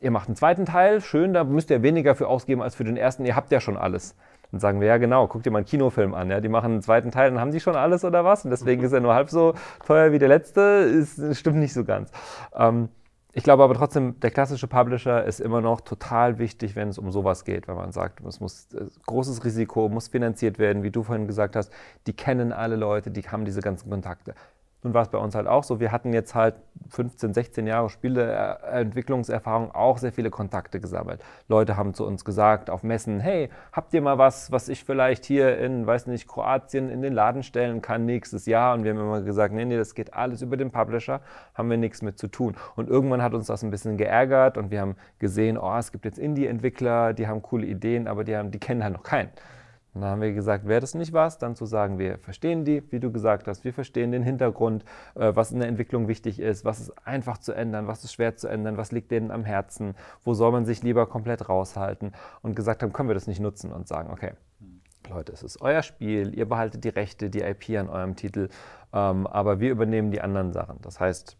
ihr 0.00 0.10
macht 0.10 0.28
einen 0.28 0.36
zweiten 0.36 0.66
Teil, 0.66 1.00
schön, 1.00 1.32
da 1.32 1.44
müsst 1.44 1.70
ihr 1.70 1.82
weniger 1.82 2.14
für 2.14 2.28
ausgeben 2.28 2.62
als 2.62 2.74
für 2.74 2.84
den 2.84 2.96
ersten, 2.96 3.24
ihr 3.24 3.36
habt 3.36 3.50
ja 3.50 3.60
schon 3.60 3.76
alles. 3.76 4.14
Dann 4.50 4.60
sagen 4.60 4.80
wir, 4.80 4.88
ja 4.88 4.96
genau, 4.96 5.26
guck 5.26 5.42
dir 5.42 5.50
mal 5.50 5.58
einen 5.58 5.66
Kinofilm 5.66 6.14
an, 6.14 6.30
ja, 6.30 6.40
die 6.40 6.48
machen 6.48 6.72
einen 6.72 6.82
zweiten 6.82 7.10
Teil, 7.10 7.30
dann 7.30 7.40
haben 7.40 7.50
die 7.50 7.60
schon 7.60 7.76
alles 7.76 8.04
oder 8.04 8.24
was? 8.24 8.44
Und 8.44 8.50
deswegen 8.50 8.82
ist 8.82 8.92
er 8.92 9.00
nur 9.00 9.14
halb 9.14 9.28
so 9.30 9.54
teuer 9.86 10.12
wie 10.12 10.18
der 10.18 10.28
letzte, 10.28 10.60
ist, 10.60 11.36
stimmt 11.36 11.58
nicht 11.58 11.74
so 11.74 11.84
ganz. 11.84 12.10
Ähm, 12.54 12.88
ich 13.34 13.44
glaube 13.44 13.62
aber 13.62 13.74
trotzdem, 13.74 14.18
der 14.20 14.30
klassische 14.30 14.66
Publisher 14.66 15.24
ist 15.24 15.38
immer 15.38 15.60
noch 15.60 15.82
total 15.82 16.38
wichtig, 16.38 16.76
wenn 16.76 16.88
es 16.88 16.98
um 16.98 17.12
sowas 17.12 17.44
geht, 17.44 17.68
wenn 17.68 17.76
man 17.76 17.92
sagt, 17.92 18.24
es 18.24 18.40
muss 18.40 18.68
äh, 18.72 18.86
großes 19.06 19.44
Risiko, 19.44 19.88
muss 19.88 20.08
finanziert 20.08 20.58
werden, 20.58 20.82
wie 20.82 20.90
du 20.90 21.02
vorhin 21.02 21.26
gesagt 21.26 21.54
hast. 21.54 21.70
Die 22.06 22.14
kennen 22.14 22.52
alle 22.52 22.76
Leute, 22.76 23.10
die 23.10 23.22
haben 23.22 23.44
diese 23.44 23.60
ganzen 23.60 23.90
Kontakte. 23.90 24.34
Nun 24.84 24.94
war 24.94 25.02
es 25.02 25.08
bei 25.08 25.18
uns 25.18 25.34
halt 25.34 25.48
auch 25.48 25.64
so, 25.64 25.80
wir 25.80 25.90
hatten 25.90 26.12
jetzt 26.12 26.36
halt 26.36 26.54
15, 26.90 27.34
16 27.34 27.66
Jahre 27.66 27.90
Spieleentwicklungserfahrung 27.90 29.72
auch 29.72 29.98
sehr 29.98 30.12
viele 30.12 30.30
Kontakte 30.30 30.78
gesammelt. 30.78 31.20
Leute 31.48 31.76
haben 31.76 31.94
zu 31.94 32.06
uns 32.06 32.24
gesagt 32.24 32.70
auf 32.70 32.84
Messen, 32.84 33.18
hey, 33.18 33.50
habt 33.72 33.92
ihr 33.92 34.00
mal 34.00 34.18
was, 34.18 34.52
was 34.52 34.68
ich 34.68 34.84
vielleicht 34.84 35.24
hier 35.24 35.58
in, 35.58 35.84
weiß 35.84 36.06
nicht, 36.06 36.28
Kroatien 36.28 36.90
in 36.90 37.02
den 37.02 37.12
Laden 37.12 37.42
stellen 37.42 37.82
kann 37.82 38.06
nächstes 38.06 38.46
Jahr? 38.46 38.74
Und 38.74 38.84
wir 38.84 38.92
haben 38.92 39.00
immer 39.00 39.20
gesagt, 39.22 39.52
nee, 39.52 39.64
nee, 39.64 39.76
das 39.76 39.96
geht 39.96 40.14
alles 40.14 40.42
über 40.42 40.56
den 40.56 40.70
Publisher, 40.70 41.22
haben 41.54 41.68
wir 41.70 41.76
nichts 41.76 42.00
mit 42.00 42.16
zu 42.16 42.28
tun. 42.28 42.56
Und 42.76 42.88
irgendwann 42.88 43.20
hat 43.20 43.34
uns 43.34 43.46
das 43.46 43.64
ein 43.64 43.70
bisschen 43.72 43.96
geärgert 43.96 44.56
und 44.56 44.70
wir 44.70 44.80
haben 44.80 44.94
gesehen, 45.18 45.58
oh, 45.58 45.76
es 45.76 45.90
gibt 45.90 46.04
jetzt 46.04 46.18
Indie-Entwickler, 46.18 47.14
die 47.14 47.26
haben 47.26 47.42
coole 47.42 47.66
Ideen, 47.66 48.06
aber 48.06 48.22
die, 48.22 48.36
haben, 48.36 48.52
die 48.52 48.60
kennen 48.60 48.84
halt 48.84 48.92
noch 48.94 49.02
keinen. 49.02 49.30
Und 49.98 50.02
dann 50.02 50.12
haben 50.12 50.20
wir 50.20 50.32
gesagt, 50.32 50.68
wäre 50.68 50.80
das 50.80 50.94
nicht 50.94 51.12
was, 51.12 51.38
dann 51.38 51.56
zu 51.56 51.66
sagen, 51.66 51.98
wir 51.98 52.18
verstehen 52.18 52.64
die, 52.64 52.84
wie 52.92 53.00
du 53.00 53.10
gesagt 53.10 53.48
hast, 53.48 53.64
wir 53.64 53.72
verstehen 53.72 54.12
den 54.12 54.22
Hintergrund, 54.22 54.84
äh, 55.16 55.34
was 55.34 55.50
in 55.50 55.58
der 55.58 55.66
Entwicklung 55.66 56.06
wichtig 56.06 56.38
ist, 56.38 56.64
was 56.64 56.78
ist 56.78 56.92
einfach 57.04 57.38
zu 57.38 57.52
ändern, 57.52 57.88
was 57.88 58.04
ist 58.04 58.12
schwer 58.12 58.36
zu 58.36 58.46
ändern, 58.46 58.76
was 58.76 58.92
liegt 58.92 59.10
denen 59.10 59.32
am 59.32 59.42
Herzen, 59.42 59.96
wo 60.22 60.34
soll 60.34 60.52
man 60.52 60.66
sich 60.66 60.84
lieber 60.84 61.06
komplett 61.06 61.48
raushalten 61.48 62.12
und 62.42 62.54
gesagt 62.54 62.84
haben, 62.84 62.92
können 62.92 63.08
wir 63.08 63.14
das 63.14 63.26
nicht 63.26 63.40
nutzen 63.40 63.72
und 63.72 63.88
sagen, 63.88 64.12
okay, 64.12 64.34
Leute, 65.10 65.32
es 65.32 65.42
ist 65.42 65.60
euer 65.62 65.82
Spiel, 65.82 66.32
ihr 66.32 66.48
behaltet 66.48 66.84
die 66.84 66.90
Rechte, 66.90 67.28
die 67.28 67.40
IP 67.40 67.70
an 67.70 67.88
eurem 67.88 68.14
Titel, 68.14 68.50
ähm, 68.92 69.26
aber 69.26 69.58
wir 69.58 69.72
übernehmen 69.72 70.12
die 70.12 70.20
anderen 70.20 70.52
Sachen. 70.52 70.78
Das 70.80 71.00
heißt, 71.00 71.36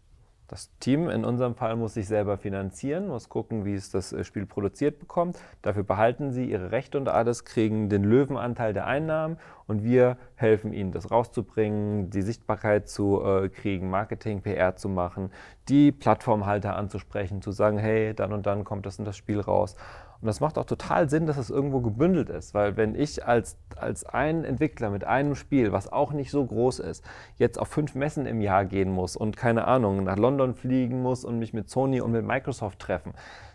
das 0.49 0.75
Team 0.79 1.09
in 1.09 1.25
unserem 1.25 1.53
Fall 1.53 1.75
muss 1.75 1.93
sich 1.93 2.07
selber 2.07 2.37
finanzieren, 2.37 3.07
muss 3.07 3.29
gucken, 3.29 3.65
wie 3.65 3.75
es 3.75 3.91
das 3.91 4.11
äh, 4.11 4.23
Spiel 4.23 4.47
produziert 4.47 4.99
bekommt. 4.99 5.37
Dafür 5.61 5.83
behalten 5.83 6.31
sie 6.31 6.45
ihre 6.45 6.71
Rechte 6.71 6.97
und 6.97 7.07
alles, 7.07 7.45
kriegen 7.45 7.87
den 7.87 8.03
Löwenanteil 8.03 8.73
der 8.73 8.87
Einnahmen 8.87 9.37
und 9.67 9.83
wir 9.83 10.17
helfen 10.35 10.73
ihnen, 10.73 10.91
das 10.91 11.11
rauszubringen, 11.11 12.09
die 12.09 12.23
Sichtbarkeit 12.23 12.89
zu 12.89 13.23
äh, 13.23 13.49
kriegen, 13.49 13.91
Marketing, 13.91 14.41
PR 14.41 14.75
zu 14.75 14.89
machen, 14.89 15.31
die 15.69 15.91
Plattformhalter 15.91 16.75
anzusprechen, 16.75 17.43
zu 17.43 17.51
sagen, 17.51 17.77
hey, 17.77 18.15
dann 18.15 18.33
und 18.33 18.47
dann 18.47 18.63
kommt 18.63 18.87
das 18.87 18.97
in 18.97 19.05
das 19.05 19.15
Spiel 19.15 19.39
raus. 19.39 19.75
Und 20.21 20.27
das 20.27 20.41
macht 20.41 20.57
auch 20.57 20.65
total 20.65 21.09
Sinn, 21.09 21.27
dass 21.27 21.37
es 21.37 21.49
irgendwo 21.49 21.79
gebündelt 21.79 22.29
ist, 22.29 22.53
weil 22.53 22.75
wenn 22.75 22.93
ich 22.93 23.25
als, 23.25 23.57
als 23.77 24.05
ein 24.05 24.43
Entwickler 24.43 24.89
mit 24.89 25.05
einem 25.05 25.35
Spiel, 25.35 25.71
was 25.71 25.91
auch 25.91 26.11
nicht 26.11 26.29
so 26.29 26.45
groß 26.45 26.79
ist, 26.79 27.05
jetzt 27.37 27.57
auf 27.57 27.69
fünf 27.69 27.95
Messen 27.95 28.25
im 28.25 28.41
Jahr 28.41 28.65
gehen 28.65 28.91
muss 28.91 29.15
und 29.15 29.37
keine 29.37 29.65
Ahnung, 29.65 30.03
nach 30.03 30.17
London 30.17 30.55
fliegen 30.55 31.01
muss 31.01 31.23
und 31.23 31.39
mich 31.39 31.53
mit 31.53 31.69
Sony 31.69 32.01
und 32.01 32.11
mit 32.11 32.25
Microsoft 32.25 32.79
treffen, 32.79 33.13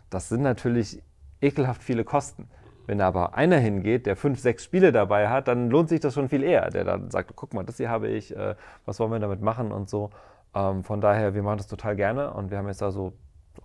das 0.08 0.30
sind 0.30 0.42
natürlich 0.42 1.02
ekelhaft 1.42 1.82
viele 1.82 2.04
Kosten. 2.04 2.48
Wenn 2.86 2.98
da 2.98 3.08
aber 3.08 3.34
einer 3.34 3.58
hingeht, 3.58 4.06
der 4.06 4.16
fünf, 4.16 4.40
sechs 4.40 4.64
Spiele 4.64 4.92
dabei 4.92 5.28
hat, 5.28 5.48
dann 5.48 5.70
lohnt 5.70 5.88
sich 5.88 6.00
das 6.00 6.14
schon 6.14 6.28
viel 6.28 6.42
eher. 6.42 6.70
Der 6.70 6.84
dann 6.84 7.10
sagt, 7.10 7.32
guck 7.34 7.54
mal, 7.54 7.64
das 7.64 7.78
hier 7.78 7.88
habe 7.88 8.08
ich, 8.08 8.36
äh, 8.36 8.54
was 8.84 9.00
wollen 9.00 9.10
wir 9.10 9.18
damit 9.18 9.40
machen 9.40 9.72
und 9.72 9.88
so. 9.88 10.10
Ähm, 10.54 10.84
von 10.84 11.00
daher, 11.00 11.34
wir 11.34 11.42
machen 11.42 11.58
das 11.58 11.66
total 11.66 11.96
gerne 11.96 12.32
und 12.32 12.50
wir 12.50 12.58
haben 12.58 12.68
jetzt 12.68 12.82
da 12.82 12.90
so 12.90 13.14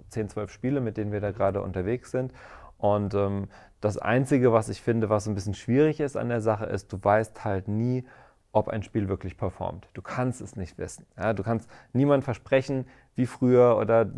10, 0.10 0.30
12 0.30 0.52
Spiele, 0.52 0.82
mit 0.82 0.98
denen 0.98 1.12
wir 1.12 1.20
da 1.20 1.32
gerade 1.32 1.62
unterwegs 1.62 2.12
sind. 2.12 2.32
Und 2.80 3.14
ähm, 3.14 3.50
das 3.82 3.98
Einzige, 3.98 4.52
was 4.52 4.70
ich 4.70 4.82
finde, 4.82 5.10
was 5.10 5.28
ein 5.28 5.36
bisschen 5.36 5.54
schwierig 5.54 6.00
ist 6.00 6.18
an 6.18 6.30
der 6.30 6.42
Sache, 6.42 6.66
ist, 6.66 6.92
du 6.92 6.98
weißt 7.02 7.46
halt 7.46 7.68
nie, 7.68 8.06
ob 8.52 8.68
ein 8.68 8.82
Spiel 8.82 9.08
wirklich 9.08 9.38
performt. 9.38 9.88
Du 9.94 10.02
kannst 10.02 10.42
es 10.42 10.56
nicht 10.56 10.78
wissen. 10.80 11.06
Ja, 11.18 11.34
du 11.34 11.44
kannst 11.44 11.70
niemand 11.94 12.24
versprechen, 12.24 12.88
wie 13.16 13.28
früher 13.28 13.78
oder 13.78 14.10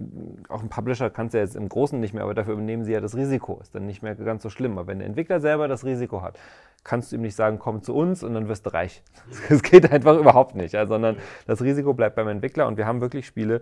auch 0.48 0.62
ein 0.62 0.70
Publisher 0.70 1.10
kannst 1.10 1.34
du 1.34 1.39
ja 1.39 1.44
jetzt 1.44 1.56
im 1.56 1.68
Großen 1.68 2.00
nicht 2.00 2.13
mehr, 2.13 2.24
aber 2.24 2.34
dafür 2.34 2.53
übernehmen 2.53 2.86
sie 2.86 2.94
ja 2.94 3.01
das 3.01 3.15
Risiko. 3.15 3.60
Ist 3.62 3.75
dann 3.75 3.86
nicht 3.86 4.03
mehr 4.03 4.15
ganz 4.15 4.44
so 4.44 4.50
schlimm. 4.50 4.77
Aber 4.77 4.88
wenn 4.88 5.00
der 5.00 5.08
Entwickler 5.08 5.41
selber 5.41 5.68
das 5.68 5.84
Risiko 5.84 6.22
hat, 6.22 6.39
kannst 6.84 7.12
du 7.12 7.18
ihm 7.18 7.24
nicht 7.24 7.36
sagen, 7.36 7.60
komm 7.60 7.82
zu 7.82 7.94
uns 7.94 8.24
und 8.24 8.34
dann 8.34 8.48
wirst 8.48 8.65
du 8.65 8.74
reich. 8.74 9.03
Das 9.50 9.63
geht 9.63 9.91
einfach 9.91 10.18
überhaupt 10.18 10.56
nicht, 10.56 10.74
ja, 10.74 10.86
sondern 10.86 11.18
das 11.46 11.62
Risiko 11.62 11.94
bleibt 11.94 12.15
beim 12.15 12.27
Entwickler 12.27 12.68
und 12.68 12.77
wir 12.77 12.86
haben 12.86 13.01
wirklich 13.01 13.25
Spiele, 13.25 13.62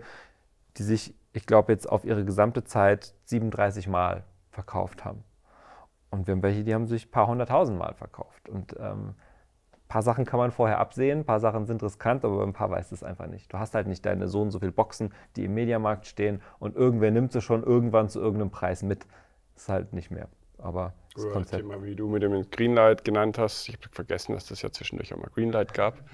die 0.76 0.82
sich, 0.84 1.14
ich 1.32 1.46
glaube, 1.46 1.72
jetzt 1.72 1.88
auf 1.88 2.04
ihre 2.04 2.24
gesamte 2.24 2.62
Zeit 2.62 3.14
37 3.24 3.88
Mal 3.88 4.22
verkauft 4.50 5.04
haben. 5.04 5.24
Und 6.10 6.26
wir 6.26 6.32
haben 6.32 6.42
welche, 6.42 6.64
die 6.64 6.74
haben 6.74 6.86
sich 6.86 7.06
ein 7.06 7.10
paar 7.10 7.28
hunderttausend 7.28 7.78
Mal 7.78 7.94
verkauft. 7.94 8.48
Und 8.48 8.74
ähm, 8.78 9.14
paar 9.90 10.02
Sachen 10.02 10.24
kann 10.24 10.38
man 10.38 10.52
vorher 10.52 10.78
absehen, 10.78 11.20
ein 11.20 11.24
paar 11.24 11.40
Sachen 11.40 11.66
sind 11.66 11.82
riskant, 11.82 12.24
aber 12.24 12.42
ein 12.44 12.52
paar 12.52 12.70
weißt 12.70 12.92
du 12.92 12.94
es 12.94 13.02
einfach 13.02 13.26
nicht. 13.26 13.52
Du 13.52 13.58
hast 13.58 13.74
halt 13.74 13.88
nicht 13.88 14.06
deine 14.06 14.28
so 14.28 14.40
und 14.40 14.52
so 14.52 14.60
viele 14.60 14.72
Boxen, 14.72 15.12
die 15.36 15.44
im 15.44 15.54
Mediamarkt 15.54 16.06
stehen 16.06 16.40
und 16.60 16.76
irgendwer 16.76 17.10
nimmt 17.10 17.32
sie 17.32 17.42
schon 17.42 17.64
irgendwann 17.64 18.08
zu 18.08 18.20
irgendeinem 18.20 18.50
Preis 18.50 18.82
mit. 18.82 19.04
Das 19.54 19.64
ist 19.64 19.68
halt 19.68 19.92
nicht 19.92 20.10
mehr. 20.10 20.28
Aber 20.58 20.94
das 21.14 21.24
Oder 21.24 21.32
Konzept. 21.32 21.62
Thema, 21.62 21.82
wie 21.82 21.96
du 21.96 22.08
mit 22.08 22.22
dem 22.22 22.48
Greenlight 22.50 23.04
genannt 23.04 23.36
hast, 23.36 23.68
ich 23.68 23.74
habe 23.74 23.88
vergessen, 23.90 24.32
dass 24.32 24.46
das 24.46 24.62
ja 24.62 24.70
zwischendurch 24.70 25.12
auch 25.12 25.18
mal 25.18 25.30
Greenlight 25.34 25.74
gab. 25.74 25.98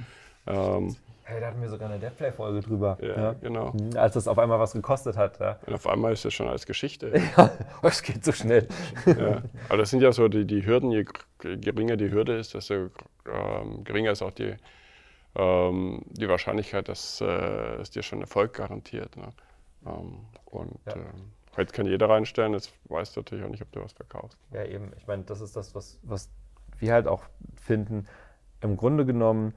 Ähm, 0.48 0.94
Hey, 1.28 1.40
da 1.40 1.48
hatten 1.48 1.60
wir 1.60 1.68
sogar 1.68 1.90
eine 1.90 1.98
Deadplay-Folge 1.98 2.60
drüber. 2.60 2.96
Ja, 3.00 3.16
ja, 3.16 3.32
genau. 3.32 3.72
Mhm, 3.72 3.96
als 3.96 4.14
das 4.14 4.28
auf 4.28 4.38
einmal 4.38 4.60
was 4.60 4.74
gekostet 4.74 5.16
hat. 5.16 5.40
Ja. 5.40 5.58
Und 5.66 5.74
auf 5.74 5.88
einmal 5.88 6.12
ist 6.12 6.24
das 6.24 6.32
schon 6.32 6.46
als 6.46 6.66
Geschichte. 6.66 7.20
ja, 7.36 7.50
es 7.82 8.00
geht 8.00 8.24
so 8.24 8.30
schnell. 8.30 8.68
ja. 9.06 9.42
Aber 9.68 9.78
das 9.78 9.90
sind 9.90 10.02
ja 10.02 10.12
so 10.12 10.28
die, 10.28 10.44
die 10.44 10.64
Hürden, 10.64 10.92
je 10.92 11.04
geringer 11.40 11.96
die 11.96 12.12
Hürde 12.12 12.36
ist, 12.36 12.54
desto 12.54 12.90
ähm, 13.28 13.82
geringer 13.82 14.12
ist 14.12 14.22
auch 14.22 14.30
die, 14.30 14.54
ähm, 15.34 16.02
die 16.10 16.28
Wahrscheinlichkeit, 16.28 16.88
dass 16.88 17.20
äh, 17.20 17.24
es 17.80 17.90
dir 17.90 18.04
schon 18.04 18.20
Erfolg 18.20 18.52
garantiert. 18.52 19.16
Ne? 19.16 19.32
Ähm, 19.84 20.20
und 20.44 20.78
ja. 20.86 20.94
Ähm, 20.94 21.32
heute 21.56 21.72
kann 21.72 21.86
jeder 21.86 22.08
reinstellen, 22.08 22.52
jetzt 22.52 22.72
weißt 22.84 23.16
du 23.16 23.20
natürlich 23.22 23.44
auch 23.44 23.50
nicht, 23.50 23.62
ob 23.62 23.72
du 23.72 23.82
was 23.82 23.94
verkaufst. 23.94 24.38
Ja, 24.52 24.64
eben. 24.64 24.92
Ich 24.96 25.08
meine, 25.08 25.24
das 25.24 25.40
ist 25.40 25.56
das, 25.56 25.74
was, 25.74 25.98
was 26.04 26.30
wir 26.78 26.92
halt 26.92 27.08
auch 27.08 27.24
finden. 27.56 28.06
Im 28.60 28.76
Grunde 28.76 29.04
genommen 29.04 29.54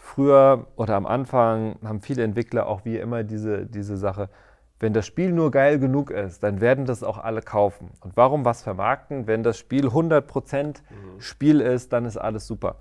Früher 0.00 0.66
oder 0.76 0.96
am 0.96 1.06
Anfang 1.06 1.76
haben 1.84 2.00
viele 2.00 2.22
Entwickler 2.22 2.66
auch 2.66 2.84
wie 2.84 2.98
immer 2.98 3.22
diese, 3.24 3.66
diese 3.66 3.96
Sache, 3.96 4.28
wenn 4.80 4.92
das 4.92 5.06
Spiel 5.06 5.32
nur 5.32 5.50
geil 5.50 5.78
genug 5.78 6.10
ist, 6.10 6.42
dann 6.42 6.60
werden 6.60 6.84
das 6.84 7.02
auch 7.02 7.18
alle 7.18 7.42
kaufen. 7.42 7.92
Und 8.00 8.16
warum 8.16 8.44
was 8.44 8.62
vermarkten? 8.62 9.26
Wenn 9.26 9.42
das 9.42 9.56
Spiel 9.56 9.86
100% 9.86 10.64
mhm. 10.64 11.20
Spiel 11.20 11.60
ist, 11.60 11.92
dann 11.92 12.04
ist 12.04 12.16
alles 12.16 12.46
super. 12.46 12.76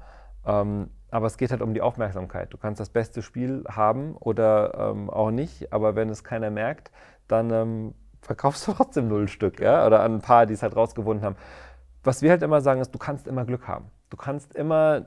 Ähm, 0.45 0.89
aber 1.11 1.27
es 1.27 1.37
geht 1.37 1.51
halt 1.51 1.61
um 1.61 1.73
die 1.73 1.81
Aufmerksamkeit. 1.81 2.51
Du 2.51 2.57
kannst 2.57 2.79
das 2.79 2.89
beste 2.89 3.21
Spiel 3.21 3.63
haben 3.69 4.17
oder 4.17 4.91
ähm, 4.91 5.09
auch 5.09 5.29
nicht, 5.29 5.71
aber 5.71 5.95
wenn 5.95 6.09
es 6.09 6.23
keiner 6.23 6.49
merkt, 6.49 6.91
dann 7.27 7.51
ähm, 7.51 7.93
verkaufst 8.21 8.67
du 8.67 8.73
trotzdem 8.75 9.07
null 9.07 9.27
Stück. 9.27 9.59
Ja? 9.59 9.85
Oder 9.85 10.01
an 10.01 10.15
ein 10.15 10.21
paar, 10.21 10.45
die 10.45 10.55
es 10.55 10.63
halt 10.63 10.75
rausgefunden 10.75 11.23
haben. 11.23 11.35
Was 12.03 12.21
wir 12.21 12.31
halt 12.31 12.41
immer 12.41 12.61
sagen, 12.61 12.81
ist, 12.81 12.93
du 12.93 12.99
kannst 12.99 13.27
immer 13.27 13.45
Glück 13.45 13.67
haben. 13.67 13.85
Du 14.09 14.17
kannst 14.17 14.55
immer 14.55 15.05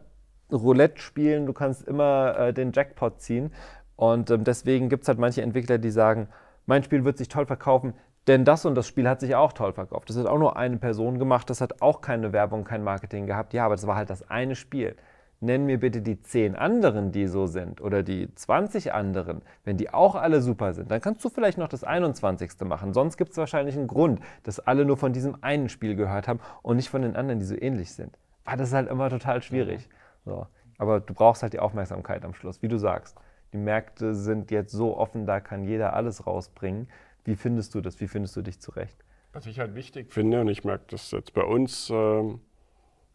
Roulette 0.53 1.01
spielen, 1.01 1.47
du 1.47 1.53
kannst 1.53 1.87
immer 1.87 2.37
äh, 2.39 2.53
den 2.53 2.73
Jackpot 2.73 3.21
ziehen. 3.21 3.53
Und 3.97 4.31
ähm, 4.31 4.45
deswegen 4.45 4.89
gibt 4.89 5.03
es 5.03 5.09
halt 5.09 5.19
manche 5.19 5.43
Entwickler, 5.43 5.79
die 5.79 5.91
sagen, 5.91 6.29
mein 6.67 6.83
Spiel 6.83 7.05
wird 7.05 7.19
sich 7.19 7.29
toll 7.29 7.47
verkaufen, 7.47 7.95
denn 8.27 8.45
das 8.45 8.65
und 8.65 8.75
das 8.75 8.87
Spiel 8.89 9.09
hat 9.09 9.21
sich 9.21 9.35
auch 9.37 9.53
toll 9.53 9.73
verkauft. 9.73 10.11
Das 10.11 10.17
hat 10.17 10.27
auch 10.27 10.39
nur 10.39 10.57
eine 10.57 10.77
Person 10.79 11.19
gemacht, 11.19 11.49
das 11.49 11.61
hat 11.61 11.81
auch 11.81 12.01
keine 12.01 12.33
Werbung, 12.33 12.65
kein 12.65 12.83
Marketing 12.83 13.27
gehabt. 13.27 13.55
Ja, 13.55 13.65
aber 13.65 13.77
das 13.77 13.87
war 13.87 13.97
halt 13.97 14.11
das 14.11 14.29
eine 14.29 14.57
Spiel. 14.57 14.97
Nenn 15.39 15.67
mir 15.67 15.79
bitte 15.79 16.01
die 16.01 16.21
zehn 16.23 16.57
anderen, 16.57 17.13
die 17.13 17.27
so 17.27 17.47
sind, 17.47 17.81
oder 17.83 18.03
die 18.03 18.35
20 18.35 18.95
anderen. 18.95 19.43
Wenn 19.65 19.77
die 19.77 19.93
auch 19.93 20.15
alle 20.15 20.41
super 20.41 20.73
sind, 20.73 20.91
dann 20.91 21.01
kannst 21.01 21.25
du 21.25 21.29
vielleicht 21.29 21.59
noch 21.59 21.69
das 21.69 21.85
21. 21.85 22.53
machen. 22.65 22.95
Sonst 22.95 23.17
gibt 23.17 23.33
es 23.33 23.37
wahrscheinlich 23.37 23.77
einen 23.77 23.87
Grund, 23.87 24.21
dass 24.45 24.61
alle 24.61 24.85
nur 24.85 24.97
von 24.97 25.13
diesem 25.13 25.37
einen 25.43 25.69
Spiel 25.69 25.95
gehört 25.95 26.27
haben 26.27 26.41
und 26.63 26.77
nicht 26.77 26.89
von 26.89 27.03
den 27.03 27.17
anderen, 27.17 27.39
die 27.39 27.45
so 27.45 27.55
ähnlich 27.55 27.93
sind. 27.93 28.17
Aber 28.45 28.55
ah, 28.55 28.57
das 28.57 28.69
ist 28.69 28.75
halt 28.75 28.89
immer 28.89 29.11
total 29.11 29.43
schwierig. 29.43 29.89
So. 30.27 30.47
Aber 30.77 31.01
du 31.01 31.15
brauchst 31.15 31.43
halt 31.43 31.55
die 31.55 31.61
Aufmerksamkeit 31.61 32.25
am 32.25 32.35
Schluss, 32.35 32.61
wie 32.61 32.69
du 32.69 32.77
sagst. 32.77 33.17
Die 33.55 33.57
Märkte 33.57 34.15
sind 34.15 34.51
jetzt 34.51 34.73
so 34.73 34.97
offen, 34.97 35.25
da 35.25 35.41
kann 35.41 35.65
jeder 35.65 35.95
alles 35.95 36.27
rausbringen. 36.27 36.89
Wie 37.25 37.37
findest 37.37 37.75
du 37.75 37.81
das? 37.81 38.01
Wie 38.01 38.09
findest 38.09 38.37
du 38.37 38.43
dich 38.43 38.61
zurecht? 38.61 39.03
Was 39.33 39.47
ich 39.47 39.59
halt 39.59 39.75
wichtig 39.75 40.13
finde, 40.13 40.43
und 40.43 40.49
ich 40.49 40.65
merke 40.65 40.85
das 40.89 41.11
jetzt 41.13 41.33
bei 41.33 41.43
uns, 41.43 41.89
äh, 41.89 42.23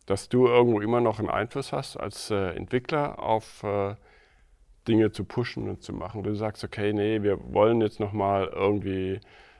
dass 0.06 0.30
du 0.30 0.48
irgendwo 0.48 0.82
immer 0.82 1.02
noch 1.02 1.20
einen 1.20 1.30
Einfluss 1.30 1.72
hast 1.72 1.98
als 1.98 2.32
äh, 2.32 2.56
Entwickler 2.56 3.20
auf 3.20 3.64
äh, 3.64 3.96
Dinge 4.88 5.12
zu 5.12 5.26
pushen 5.26 5.70
und 5.70 5.84
zu 5.84 5.94
machen. 5.94 6.24
Du 6.24 6.34
sagst, 6.34 6.64
okay, 6.64 6.94
nee, 6.94 7.22
wir 7.22 7.54
wollen 7.54 7.82
jetzt 7.82 8.00
nochmal 8.00 8.48
irgendwie 8.48 9.20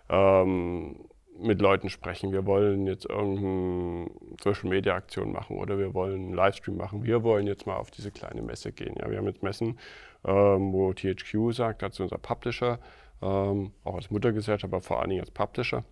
ähm, 0.10 0.96
mit 1.40 1.62
Leuten 1.62 1.90
sprechen. 1.90 2.32
Wir 2.32 2.46
wollen 2.46 2.88
jetzt 2.88 3.06
irgendeine 3.06 4.12
Social 4.44 4.70
Media 4.70 4.96
Aktion 4.96 5.32
machen 5.32 5.58
oder 5.58 5.78
wir 5.78 5.94
wollen 5.94 6.26
einen 6.26 6.34
Livestream 6.34 6.78
machen. 6.78 7.04
Wir 7.04 7.24
wollen 7.24 7.48
jetzt 7.48 7.66
mal 7.66 7.78
auf 7.78 7.92
diese 7.92 8.12
kleine 8.12 8.42
Messe 8.42 8.72
gehen. 8.72 8.96
Ja, 9.00 9.10
wir 9.10 9.18
haben 9.18 9.28
jetzt 9.28 9.44
Messen, 9.44 9.80
ähm, 10.26 10.74
wo 10.74 10.94
THQ 10.94 11.54
sagt, 11.54 11.82
dazu 11.82 12.04
unser 12.04 12.18
Publisher, 12.18 12.80
ähm, 13.22 13.72
auch 13.84 13.96
als 13.96 14.12
Muttergesellschaft, 14.12 14.74
aber 14.74 14.82
vor 14.82 15.00
allen 15.00 15.10
Dingen 15.10 15.22
als 15.22 15.32
Publisher. 15.32 15.84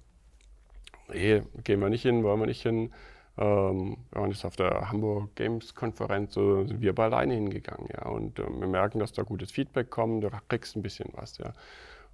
Nee, 1.11 1.41
gehen 1.63 1.79
wir 1.79 1.89
nicht 1.89 2.03
hin, 2.03 2.23
wollen 2.23 2.39
wir 2.39 2.47
nicht 2.47 2.61
hin. 2.61 2.91
Ähm, 3.37 3.97
wir 4.11 4.21
waren 4.21 4.31
jetzt 4.31 4.45
auf 4.45 4.55
der 4.55 4.91
Hamburg 4.91 5.35
Games 5.35 5.73
Konferenz, 5.73 6.33
so 6.33 6.65
sind 6.65 6.81
wir 6.81 6.97
alleine 6.99 7.33
hingegangen. 7.33 7.87
Ja, 7.93 8.09
und 8.09 8.37
äh, 8.37 8.43
wir 8.43 8.67
merken, 8.67 8.99
dass 8.99 9.13
da 9.13 9.23
gutes 9.23 9.51
Feedback 9.51 9.89
kommt, 9.89 10.23
du 10.23 10.29
kriegst 10.49 10.75
ein 10.75 10.81
bisschen 10.81 11.09
was. 11.13 11.37
Ja. 11.37 11.53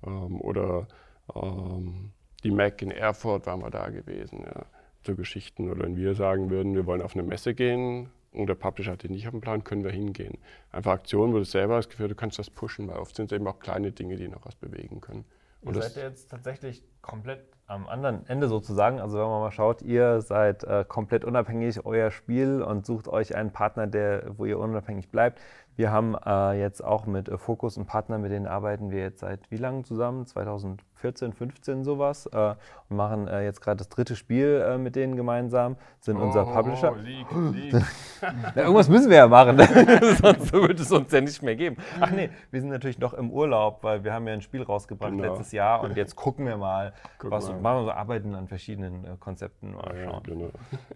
Ähm, 0.06 0.40
oder 0.40 0.88
ähm, 1.34 2.12
die 2.46 2.52
Mac 2.52 2.82
in 2.82 2.92
Erfurt 2.92 3.48
waren 3.48 3.62
wir 3.62 3.72
da 3.72 3.90
gewesen. 3.90 4.44
Ja. 4.46 4.66
So 5.06 5.16
Geschichten. 5.16 5.70
Oder 5.70 5.84
wenn 5.84 5.98
wir 5.98 6.16
sagen 6.16 6.50
würden, 6.50 6.76
wir 6.76 6.86
wollen 6.86 7.02
auf 7.02 7.16
eine 7.16 7.24
Messe 7.24 7.54
gehen 7.54 8.10
und 8.32 8.48
der 8.48 8.56
Publisher 8.56 8.94
hat 8.94 9.04
den 9.04 9.12
nicht 9.12 9.28
auf 9.28 9.32
dem 9.32 9.42
Plan, 9.42 9.64
können 9.64 9.84
wir 9.84 9.92
hingehen. 9.92 10.38
Einfach 10.72 10.94
Aktionen, 10.94 11.34
wo 11.34 11.40
du 11.40 11.46
selber 11.46 11.76
das 11.76 11.90
Gefühl 11.90 12.08
du 12.08 12.16
kannst 12.16 12.40
das 12.40 12.50
pushen, 12.50 12.88
weil 12.88 12.98
oft 12.98 13.16
sind 13.16 13.32
es 13.32 13.36
eben 13.36 13.48
auch 13.48 13.60
kleine 13.60 13.92
Dinge, 13.92 14.16
die 14.16 14.28
noch 14.28 14.46
was 14.46 14.56
bewegen 14.56 15.02
können. 15.02 15.26
Und 15.62 15.76
Ihr 15.76 15.82
seid 15.82 15.96
jetzt 15.96 16.30
tatsächlich 16.30 16.84
komplett 17.02 17.55
am 17.68 17.88
anderen 17.88 18.28
Ende 18.28 18.48
sozusagen. 18.48 19.00
Also 19.00 19.18
wenn 19.18 19.28
man 19.28 19.42
mal 19.42 19.52
schaut, 19.52 19.82
ihr 19.82 20.22
seid 20.22 20.64
äh, 20.64 20.86
komplett 20.88 21.26
unabhängig, 21.26 21.86
euer 21.86 22.12
Spiel 22.12 22.62
und 22.62 22.86
sucht 22.86 23.08
euch 23.08 23.36
einen 23.36 23.52
Partner, 23.52 23.88
der, 23.88 24.38
wo 24.38 24.46
ihr 24.46 24.60
unabhängig 24.60 25.10
bleibt. 25.10 25.40
Wir 25.78 25.92
haben 25.92 26.16
äh, 26.26 26.54
jetzt 26.54 26.84
auch 26.84 27.06
mit 27.06 27.28
äh, 27.28 27.38
Focus 27.38 27.78
einen 27.78 27.86
Partner, 27.86 28.18
mit 28.18 28.32
denen 28.32 28.48
arbeiten 28.48 28.92
wir 28.92 29.02
jetzt 29.02 29.20
seit 29.20 29.52
wie 29.52 29.58
lange 29.58 29.84
zusammen? 29.84 30.26
2014, 30.26 31.34
15 31.34 31.84
sowas. 31.84 32.28
Äh, 32.28 32.56
und 32.90 32.96
machen 32.96 33.28
äh, 33.28 33.44
jetzt 33.44 33.60
gerade 33.62 33.78
das 33.78 33.90
dritte 33.90 34.16
Spiel 34.16 34.64
äh, 34.66 34.78
mit 34.78 34.96
denen 34.96 35.18
gemeinsam, 35.18 35.76
sind 36.00 36.18
oh, 36.18 36.24
unser 36.24 36.46
Publisher. 36.46 36.94
Oh, 36.94 37.02
League, 37.02 37.28
League. 37.54 37.74
ja, 38.22 38.62
irgendwas 38.62 38.88
müssen 38.88 39.10
wir 39.10 39.18
ja 39.18 39.28
machen, 39.28 39.58
sonst 40.22 40.54
würde 40.54 40.82
es 40.82 40.92
uns 40.92 41.12
ja 41.12 41.20
nicht 41.20 41.44
mehr 41.44 41.56
geben. 41.58 41.76
Ach 42.00 42.12
nee, 42.12 42.30
wir 42.52 42.62
sind 42.62 42.70
natürlich 42.70 43.00
noch 43.00 43.14
im 43.14 43.30
Urlaub, 43.30 43.84
weil 43.84 44.04
wir 44.06 44.14
haben 44.14 44.28
ja 44.28 44.34
ein 44.34 44.42
Spiel 44.42 44.64
rausgebracht 44.64 45.12
genau. 45.12 45.24
letztes 45.24 45.52
Jahr 45.52 45.82
und 45.82 45.98
jetzt 45.98 46.16
gucken 46.16 46.46
wir 46.46 46.58
mal, 46.58 46.94
Guck 47.18 47.32
was 47.32 47.50
mal. 47.50 47.55
Machen 47.62 47.80
wir 47.80 47.84
so, 47.86 47.92
arbeiten 47.92 48.36
an 48.36 48.48
verschiedenen 48.48 49.06
äh, 49.06 49.16
Konzepten. 49.20 49.74
Mal 49.74 49.96
schauen. 50.04 50.24
Ja, 50.28 50.50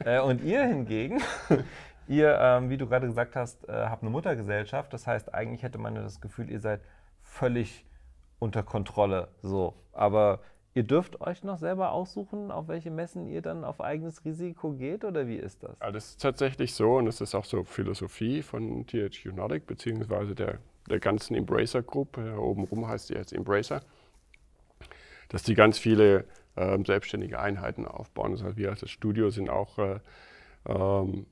genau. 0.04 0.25
und 0.28 0.44
ihr 0.44 0.63
hingegen, 0.63 1.22
Ihr, 2.10 2.39
ähm, 2.42 2.72
wie 2.72 2.78
du 2.78 2.88
gerade 2.88 3.06
gesagt 3.06 3.36
hast, 3.36 3.70
äh, 3.70 3.72
habt 3.72 4.01
eine 4.01 4.10
Muttergesellschaft. 4.10 4.92
Das 4.92 5.06
heißt, 5.06 5.32
eigentlich 5.32 5.62
hätte 5.62 5.78
man 5.78 5.96
ja 5.96 6.01
das 6.01 6.20
Gefühl, 6.20 6.50
ihr 6.50 6.60
seid 6.60 6.82
völlig 7.22 7.86
unter 8.39 8.63
Kontrolle. 8.63 9.28
So. 9.44 9.75
Aber 9.94 10.39
ihr 10.74 10.82
dürft 10.82 11.22
euch 11.22 11.44
noch 11.44 11.60
selber 11.60 11.92
aussuchen, 11.92 12.50
auf 12.50 12.68
welche 12.68 12.89
Messen 12.89 13.28
ihr 13.28 13.44
dann 13.44 13.63
auf 13.63 13.80
eigenes 13.80 14.25
Risiko 14.25 14.72
geht 14.72 15.06
oder 15.06 15.28
wie 15.28 15.36
ist 15.36 15.62
das? 15.62 15.78
Ja, 15.80 15.92
das 15.92 16.10
ist 16.10 16.22
tatsächlich 16.22 16.74
so 16.74 16.98
und 16.98 17.06
das 17.06 17.22
ist 17.22 17.36
auch 17.36 17.46
so 17.46 17.63
Philosophie 17.63 18.42
von 18.42 18.88
THQ 18.88 19.28
Nordic 19.36 19.68
beziehungsweise 19.68 20.34
der, 20.34 20.58
der 20.89 21.00
ganzen 21.00 21.36
Embracer 21.36 21.84
Group. 21.84 22.18
Oben 22.18 22.63
rum 22.63 22.88
heißt 22.88 23.12
die 23.12 23.13
jetzt 23.13 23.34
Embracer. 23.34 23.82
Dass 25.30 25.44
die 25.44 25.56
ganz 25.56 25.80
viele 25.80 26.26
äh, 26.56 26.78
selbstständige 26.86 27.40
Einheiten 27.40 27.86
aufbauen. 27.86 28.34
Das 28.34 28.44
heißt, 28.44 28.58
wir 28.58 28.70
als 28.70 28.90
Studio 28.90 29.30
sind 29.30 29.50
auch 29.50 29.80
äh, 29.80 30.00
ähm, 30.68 31.26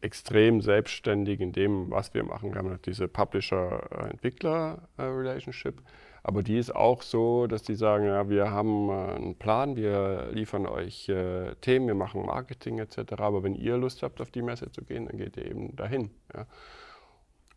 extrem 0.00 0.60
selbstständig 0.60 1.40
in 1.40 1.52
dem, 1.52 1.90
was 1.90 2.14
wir 2.14 2.22
machen. 2.24 2.52
Wir 2.52 2.58
haben 2.58 2.78
diese 2.84 3.08
Publisher-Entwickler-Relationship, 3.08 5.80
aber 6.22 6.42
die 6.42 6.58
ist 6.58 6.74
auch 6.74 7.02
so, 7.02 7.46
dass 7.46 7.62
die 7.62 7.74
sagen, 7.74 8.06
ja, 8.06 8.28
wir 8.28 8.50
haben 8.50 8.90
äh, 8.90 9.14
einen 9.14 9.36
Plan, 9.36 9.76
wir 9.76 10.28
liefern 10.32 10.66
euch 10.66 11.08
äh, 11.08 11.54
Themen, 11.60 11.86
wir 11.86 11.94
machen 11.94 12.26
Marketing 12.26 12.78
etc. 12.78 13.14
Aber 13.18 13.42
wenn 13.42 13.54
ihr 13.54 13.76
Lust 13.76 14.02
habt, 14.02 14.20
auf 14.20 14.30
die 14.30 14.42
Messe 14.42 14.70
zu 14.70 14.82
gehen, 14.82 15.06
dann 15.06 15.16
geht 15.16 15.36
ihr 15.36 15.46
eben 15.46 15.74
dahin. 15.74 16.10
Ja. 16.34 16.46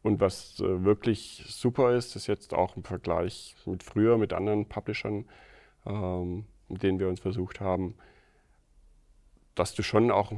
Und 0.02 0.20
was 0.20 0.60
äh, 0.60 0.84
wirklich 0.84 1.44
super 1.48 1.96
ist, 1.96 2.16
ist 2.16 2.28
jetzt 2.28 2.54
auch 2.54 2.78
im 2.78 2.84
Vergleich 2.84 3.56
mit 3.66 3.84
früher, 3.84 4.18
mit 4.18 4.34
anderen 4.34 4.68
Publishern, 4.68 5.26
ähm, 5.86 6.46
mit 6.68 6.84
denen 6.84 7.00
wir 7.00 7.08
uns 7.08 7.20
versucht 7.20 7.60
haben, 7.60 7.96
dass 9.56 9.74
du 9.74 9.84
schon 9.84 10.12
auch 10.12 10.32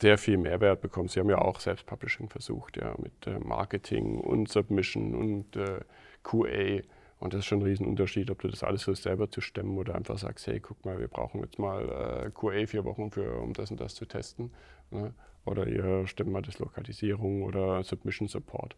sehr 0.00 0.18
viel 0.18 0.38
Mehrwert 0.38 0.80
bekommst. 0.80 1.14
Sie 1.14 1.20
haben 1.20 1.30
ja 1.30 1.38
auch 1.38 1.60
Selbstpublishing 1.60 2.28
versucht, 2.28 2.76
ja, 2.76 2.94
mit 2.98 3.26
äh, 3.26 3.38
Marketing 3.38 4.18
und 4.20 4.48
Submission 4.48 5.14
und 5.14 5.56
äh, 5.56 5.80
QA. 6.22 6.82
Und 7.20 7.32
das 7.32 7.40
ist 7.40 7.46
schon 7.46 7.60
ein 7.60 7.66
Riesenunterschied, 7.66 8.30
ob 8.30 8.40
du 8.40 8.48
das 8.48 8.64
alles 8.64 8.82
so 8.82 8.94
selber 8.94 9.30
zu 9.30 9.40
stemmen 9.40 9.78
oder 9.78 9.94
einfach 9.94 10.18
sagst, 10.18 10.46
hey, 10.46 10.60
guck 10.60 10.84
mal, 10.84 10.98
wir 10.98 11.08
brauchen 11.08 11.40
jetzt 11.42 11.58
mal 11.58 12.26
äh, 12.26 12.30
QA 12.30 12.66
vier 12.66 12.84
Wochen, 12.84 13.10
für, 13.10 13.40
um 13.40 13.52
das 13.52 13.70
und 13.70 13.80
das 13.80 13.94
zu 13.94 14.04
testen. 14.04 14.52
Ne? 14.90 15.14
Oder 15.44 15.66
ihr 15.68 16.06
stemmt 16.06 16.32
mal 16.32 16.42
das 16.42 16.58
Lokalisierung 16.58 17.42
oder 17.42 17.82
Submission 17.84 18.28
Support. 18.28 18.76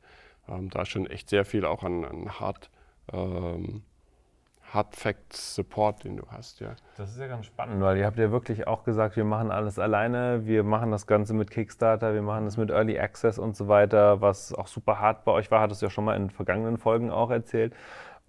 Ähm, 0.48 0.68
da 0.70 0.82
ist 0.82 0.88
schon 0.88 1.06
echt 1.06 1.30
sehr 1.30 1.44
viel 1.44 1.64
auch 1.64 1.82
an, 1.82 2.04
an 2.04 2.38
Hard, 2.38 2.70
ähm, 3.12 3.82
Hard 4.72 4.96
Facts 4.96 5.54
Support, 5.54 6.04
den 6.04 6.16
du 6.16 6.24
hast, 6.28 6.60
ja. 6.60 6.74
Das 6.96 7.10
ist 7.10 7.18
ja 7.18 7.28
ganz 7.28 7.46
spannend, 7.46 7.80
weil 7.80 7.96
ihr 7.98 8.06
habt 8.06 8.18
ja 8.18 8.30
wirklich 8.30 8.66
auch 8.66 8.84
gesagt, 8.84 9.16
wir 9.16 9.24
machen 9.24 9.50
alles 9.50 9.78
alleine, 9.78 10.46
wir 10.46 10.64
machen 10.64 10.90
das 10.90 11.06
Ganze 11.06 11.34
mit 11.34 11.50
Kickstarter, 11.50 12.14
wir 12.14 12.22
machen 12.22 12.44
das 12.44 12.56
mit 12.56 12.70
Early 12.70 12.98
Access 12.98 13.38
und 13.38 13.56
so 13.56 13.68
weiter, 13.68 14.20
was 14.20 14.52
auch 14.52 14.66
super 14.66 15.00
hart 15.00 15.24
bei 15.24 15.32
euch 15.32 15.50
war, 15.50 15.60
hattest 15.60 15.82
du 15.82 15.86
ja 15.86 15.90
schon 15.90 16.04
mal 16.04 16.16
in 16.16 16.30
vergangenen 16.30 16.78
Folgen 16.78 17.10
auch 17.10 17.30
erzählt. 17.30 17.74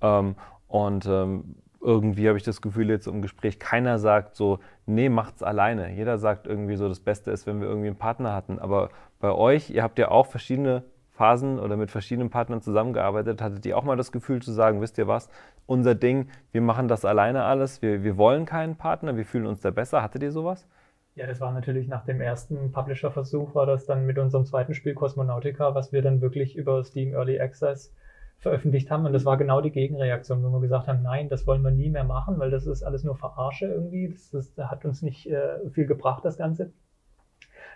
Ähm, 0.01 0.35
und 0.67 1.05
ähm, 1.05 1.55
irgendwie 1.81 2.27
habe 2.27 2.37
ich 2.37 2.43
das 2.43 2.61
Gefühl 2.61 2.89
jetzt 2.89 3.07
im 3.07 3.21
Gespräch, 3.21 3.59
keiner 3.59 3.99
sagt 3.99 4.35
so, 4.35 4.59
nee, 4.85 5.09
macht's 5.09 5.43
alleine. 5.43 5.91
Jeder 5.93 6.17
sagt 6.17 6.47
irgendwie 6.47 6.75
so, 6.75 6.89
das 6.89 6.99
Beste 6.99 7.31
ist, 7.31 7.47
wenn 7.47 7.61
wir 7.61 7.67
irgendwie 7.67 7.87
einen 7.87 7.97
Partner 7.97 8.33
hatten. 8.33 8.59
Aber 8.59 8.89
bei 9.19 9.31
euch, 9.31 9.69
ihr 9.69 9.83
habt 9.83 9.99
ja 9.99 10.09
auch 10.09 10.25
verschiedene 10.25 10.83
Phasen 11.17 11.59
oder 11.59 11.75
mit 11.75 11.91
verschiedenen 11.91 12.29
Partnern 12.29 12.61
zusammengearbeitet, 12.61 13.41
hattet 13.41 13.65
ihr 13.65 13.77
auch 13.77 13.83
mal 13.83 13.97
das 13.97 14.11
Gefühl 14.11 14.41
zu 14.41 14.51
sagen, 14.51 14.81
wisst 14.81 14.97
ihr 14.97 15.07
was, 15.07 15.29
unser 15.65 15.95
Ding, 15.95 16.29
wir 16.51 16.61
machen 16.61 16.87
das 16.87 17.03
alleine 17.05 17.43
alles, 17.43 17.81
wir, 17.81 18.03
wir 18.03 18.17
wollen 18.17 18.45
keinen 18.45 18.77
Partner, 18.77 19.17
wir 19.17 19.25
fühlen 19.25 19.47
uns 19.47 19.61
da 19.61 19.71
besser. 19.71 20.03
Hattet 20.03 20.23
ihr 20.23 20.31
sowas? 20.31 20.67
Ja, 21.15 21.25
das 21.25 21.41
war 21.41 21.51
natürlich 21.51 21.87
nach 21.87 22.05
dem 22.05 22.21
ersten 22.21 22.71
Publisher-Versuch, 22.71 23.55
war 23.55 23.65
das 23.65 23.87
dann 23.87 24.05
mit 24.05 24.19
unserem 24.19 24.45
zweiten 24.45 24.75
Spiel 24.75 24.93
Cosmonautica, 24.93 25.73
was 25.73 25.91
wir 25.91 26.03
dann 26.03 26.21
wirklich 26.21 26.55
über 26.55 26.83
Steam 26.83 27.13
Early 27.13 27.39
Access 27.39 27.91
veröffentlicht 28.37 28.91
haben. 28.91 29.05
Und 29.07 29.13
das 29.13 29.25
war 29.25 29.37
genau 29.37 29.61
die 29.61 29.71
Gegenreaktion, 29.71 30.43
wo 30.43 30.51
wir 30.51 30.59
gesagt 30.59 30.87
haben, 30.87 31.01
nein, 31.01 31.27
das 31.27 31.47
wollen 31.47 31.63
wir 31.63 31.71
nie 31.71 31.89
mehr 31.89 32.03
machen, 32.03 32.37
weil 32.37 32.51
das 32.51 32.67
ist 32.67 32.83
alles 32.83 33.03
nur 33.03 33.15
Verarsche 33.15 33.65
irgendwie. 33.65 34.09
Das, 34.09 34.29
das 34.29 34.69
hat 34.69 34.85
uns 34.85 35.01
nicht 35.01 35.27
äh, 35.27 35.67
viel 35.71 35.87
gebracht, 35.87 36.23
das 36.23 36.37
Ganze 36.37 36.71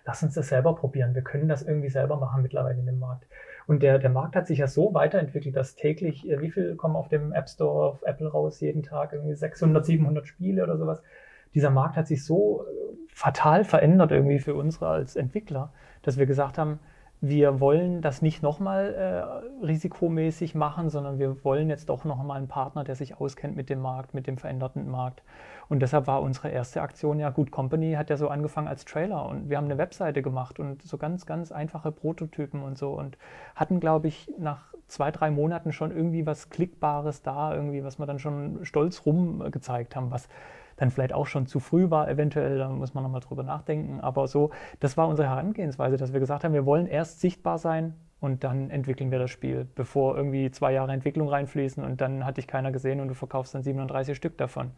lass 0.06 0.24
uns 0.24 0.34
das 0.34 0.50
selber 0.50 0.76
probieren. 0.76 1.16
Wir 1.16 1.22
können 1.22 1.48
das 1.48 1.62
irgendwie 1.62 1.90
selber 1.90 2.18
machen 2.18 2.42
mittlerweile 2.42 2.80
in 2.80 2.86
dem 2.86 3.00
Markt. 3.00 3.28
Und 3.68 3.84
der, 3.84 4.00
der 4.00 4.10
Markt 4.10 4.36
hat 4.36 4.48
sich 4.48 4.60
ja 4.60 4.68
so 4.68 4.94
weiterentwickelt, 4.94 5.56
dass 5.56 5.76
täglich, 5.76 6.30
äh, 6.30 6.42
wie 6.42 6.52
viel 6.52 6.76
kommen 6.76 6.96
auf 6.96 7.08
dem 7.08 7.32
App 7.32 7.50
Store 7.50 7.90
auf 7.90 8.04
Apple 8.04 8.28
raus, 8.28 8.60
jeden 8.60 8.84
Tag 8.84 9.14
irgendwie 9.14 9.36
600, 9.36 9.86
700 9.86 10.28
Spiele 10.28 10.64
oder 10.64 10.78
sowas. 10.78 11.02
Dieser 11.54 11.70
Markt 11.70 11.96
hat 11.96 12.08
sich 12.08 12.26
so 12.26 12.66
äh, 12.66 12.96
fatal 13.14 13.64
verändert 13.64 14.12
irgendwie 14.12 14.40
für 14.40 14.56
uns 14.56 14.82
als 14.82 15.16
Entwickler, 15.16 15.72
dass 16.02 16.18
wir 16.18 16.26
gesagt 16.26 16.58
haben, 16.58 16.80
wir 17.24 17.60
wollen 17.60 18.02
das 18.02 18.24
nicht 18.24 18.42
nochmal 18.42 18.96
äh, 19.62 19.66
risikomäßig 19.66 20.56
machen, 20.56 20.90
sondern 20.90 21.20
wir 21.20 21.44
wollen 21.44 21.70
jetzt 21.70 21.90
doch 21.90 22.04
nochmal 22.04 22.38
einen 22.38 22.48
Partner, 22.48 22.84
der 22.84 22.96
sich 22.96 23.22
auskennt 23.22 23.56
mit 23.56 23.70
dem 23.70 23.80
Markt, 23.80 24.16
mit 24.16 24.26
dem 24.26 24.40
veränderten 24.40 24.90
Markt. 24.90 25.22
Und 25.70 25.82
deshalb 25.82 26.08
war 26.08 26.24
unsere 26.24 26.50
erste 26.50 26.82
Aktion 26.82 27.20
ja, 27.20 27.30
Good 27.30 27.52
Company 27.52 27.94
hat 27.94 28.10
ja 28.10 28.18
so 28.18 28.28
angefangen 28.28 28.68
als 28.68 28.86
Trailer 28.86 29.30
und 29.30 29.50
wir 29.50 29.58
haben 29.58 29.66
eine 29.66 29.78
Webseite 29.78 30.24
gemacht 30.24 30.60
und 30.60 30.82
so 30.82 30.98
ganz, 30.98 31.28
ganz 31.28 31.52
einfache 31.52 31.92
Prototypen 31.92 32.64
und 32.64 32.78
so 32.78 32.90
und 32.90 33.18
hatten, 33.56 33.80
glaube 33.80 34.08
ich, 34.08 34.30
nach 34.40 34.74
zwei, 34.88 35.12
drei 35.12 35.30
Monaten 35.30 35.72
schon 35.72 35.92
irgendwie 35.92 36.26
was 36.26 36.50
Klickbares 36.50 37.22
da, 37.22 37.54
irgendwie, 37.54 37.84
was 37.84 38.00
wir 38.00 38.08
dann 38.08 38.20
schon 38.20 38.66
stolz 38.66 39.06
rum 39.06 39.50
gezeigt 39.52 39.96
haben, 39.96 40.10
was 40.10 40.28
dann 40.82 40.90
vielleicht 40.92 41.14
auch 41.14 41.28
schon 41.28 41.46
zu 41.46 41.60
früh 41.60 41.90
war, 41.90 42.10
eventuell, 42.10 42.58
da 42.58 42.68
muss 42.70 42.94
man 42.94 43.04
nochmal 43.04 43.22
drüber 43.22 43.44
nachdenken. 43.44 44.02
Aber 44.02 44.28
so, 44.28 44.50
das 44.80 44.98
war 44.98 45.08
unsere 45.08 45.30
Herangehensweise, 45.30 45.96
dass 45.96 46.12
wir 46.12 46.20
gesagt 46.20 46.44
haben, 46.44 46.54
wir 46.54 46.66
wollen 46.66 46.88
erst 46.88 47.22
sichtbar 47.22 47.60
sein 47.60 47.94
und 48.20 48.44
dann 48.44 48.70
entwickeln 48.70 49.12
wir 49.12 49.20
das 49.20 49.32
Spiel, 49.32 49.68
bevor 49.76 50.18
irgendwie 50.18 50.50
zwei 50.52 50.74
Jahre 50.74 50.92
Entwicklung 50.92 51.30
reinfließen 51.30 51.84
und 51.84 52.02
dann 52.02 52.26
hat 52.26 52.38
dich 52.38 52.48
keiner 52.48 52.72
gesehen 52.72 53.00
und 53.00 53.08
du 53.08 53.14
verkaufst 53.14 53.54
dann 53.54 53.64
37 53.64 54.18
Stück 54.18 54.38
davon. 54.38 54.72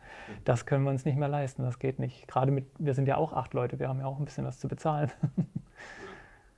Das 0.43 0.65
können 0.65 0.83
wir 0.83 0.91
uns 0.91 1.05
nicht 1.05 1.17
mehr 1.17 1.29
leisten, 1.29 1.63
das 1.63 1.79
geht 1.79 1.99
nicht. 1.99 2.27
Gerade 2.27 2.51
mit, 2.51 2.65
wir 2.79 2.93
sind 2.93 3.07
ja 3.07 3.17
auch 3.17 3.33
acht 3.33 3.53
Leute, 3.53 3.79
wir 3.79 3.87
haben 3.87 3.99
ja 3.99 4.05
auch 4.05 4.19
ein 4.19 4.25
bisschen 4.25 4.45
was 4.45 4.59
zu 4.59 4.67
bezahlen. 4.67 5.11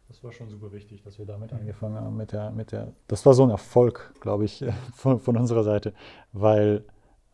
Das 0.07 0.23
war 0.23 0.31
schon 0.31 0.47
super 0.47 0.71
wichtig, 0.71 1.01
dass 1.01 1.19
wir 1.19 1.25
damit 1.25 1.51
angefangen 1.51 1.95
haben. 1.95 2.15
Mit 2.15 2.31
der, 2.31 2.49
mit 2.51 2.71
der, 2.71 2.93
das 3.07 3.25
war 3.25 3.33
so 3.33 3.43
ein 3.43 3.49
Erfolg, 3.49 4.13
glaube 4.21 4.45
ich, 4.45 4.63
von, 4.93 5.19
von 5.19 5.35
unserer 5.35 5.63
Seite, 5.63 5.93
weil 6.31 6.85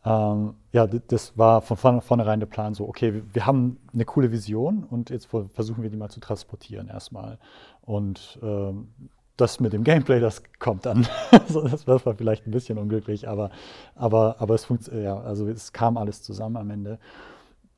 ähm, 0.04 0.54
ja, 0.72 0.86
das 0.86 1.38
war 1.38 1.60
von 1.62 2.00
vornherein 2.00 2.40
der 2.40 2.46
Plan 2.46 2.74
so, 2.74 2.88
okay, 2.88 3.22
wir 3.32 3.46
haben 3.46 3.78
eine 3.92 4.04
coole 4.04 4.32
Vision 4.32 4.84
und 4.84 5.10
jetzt 5.10 5.26
versuchen 5.26 5.82
wir 5.82 5.90
die 5.90 5.96
mal 5.96 6.10
zu 6.10 6.20
transportieren 6.20 6.88
erstmal. 6.88 7.38
Und 7.82 8.38
ähm, 8.42 8.88
das 9.36 9.60
mit 9.60 9.72
dem 9.72 9.84
Gameplay, 9.84 10.20
das 10.20 10.42
kommt 10.58 10.86
dann. 10.86 11.06
das 11.30 11.86
war 11.86 11.98
vielleicht 11.98 12.46
ein 12.46 12.50
bisschen 12.50 12.78
unglücklich, 12.78 13.28
aber, 13.28 13.50
aber, 13.94 14.36
aber 14.40 14.54
es, 14.54 14.66
ja, 14.92 15.18
also 15.20 15.48
es 15.48 15.72
kam 15.72 15.96
alles 15.96 16.22
zusammen 16.22 16.56
am 16.56 16.70
Ende. 16.70 16.98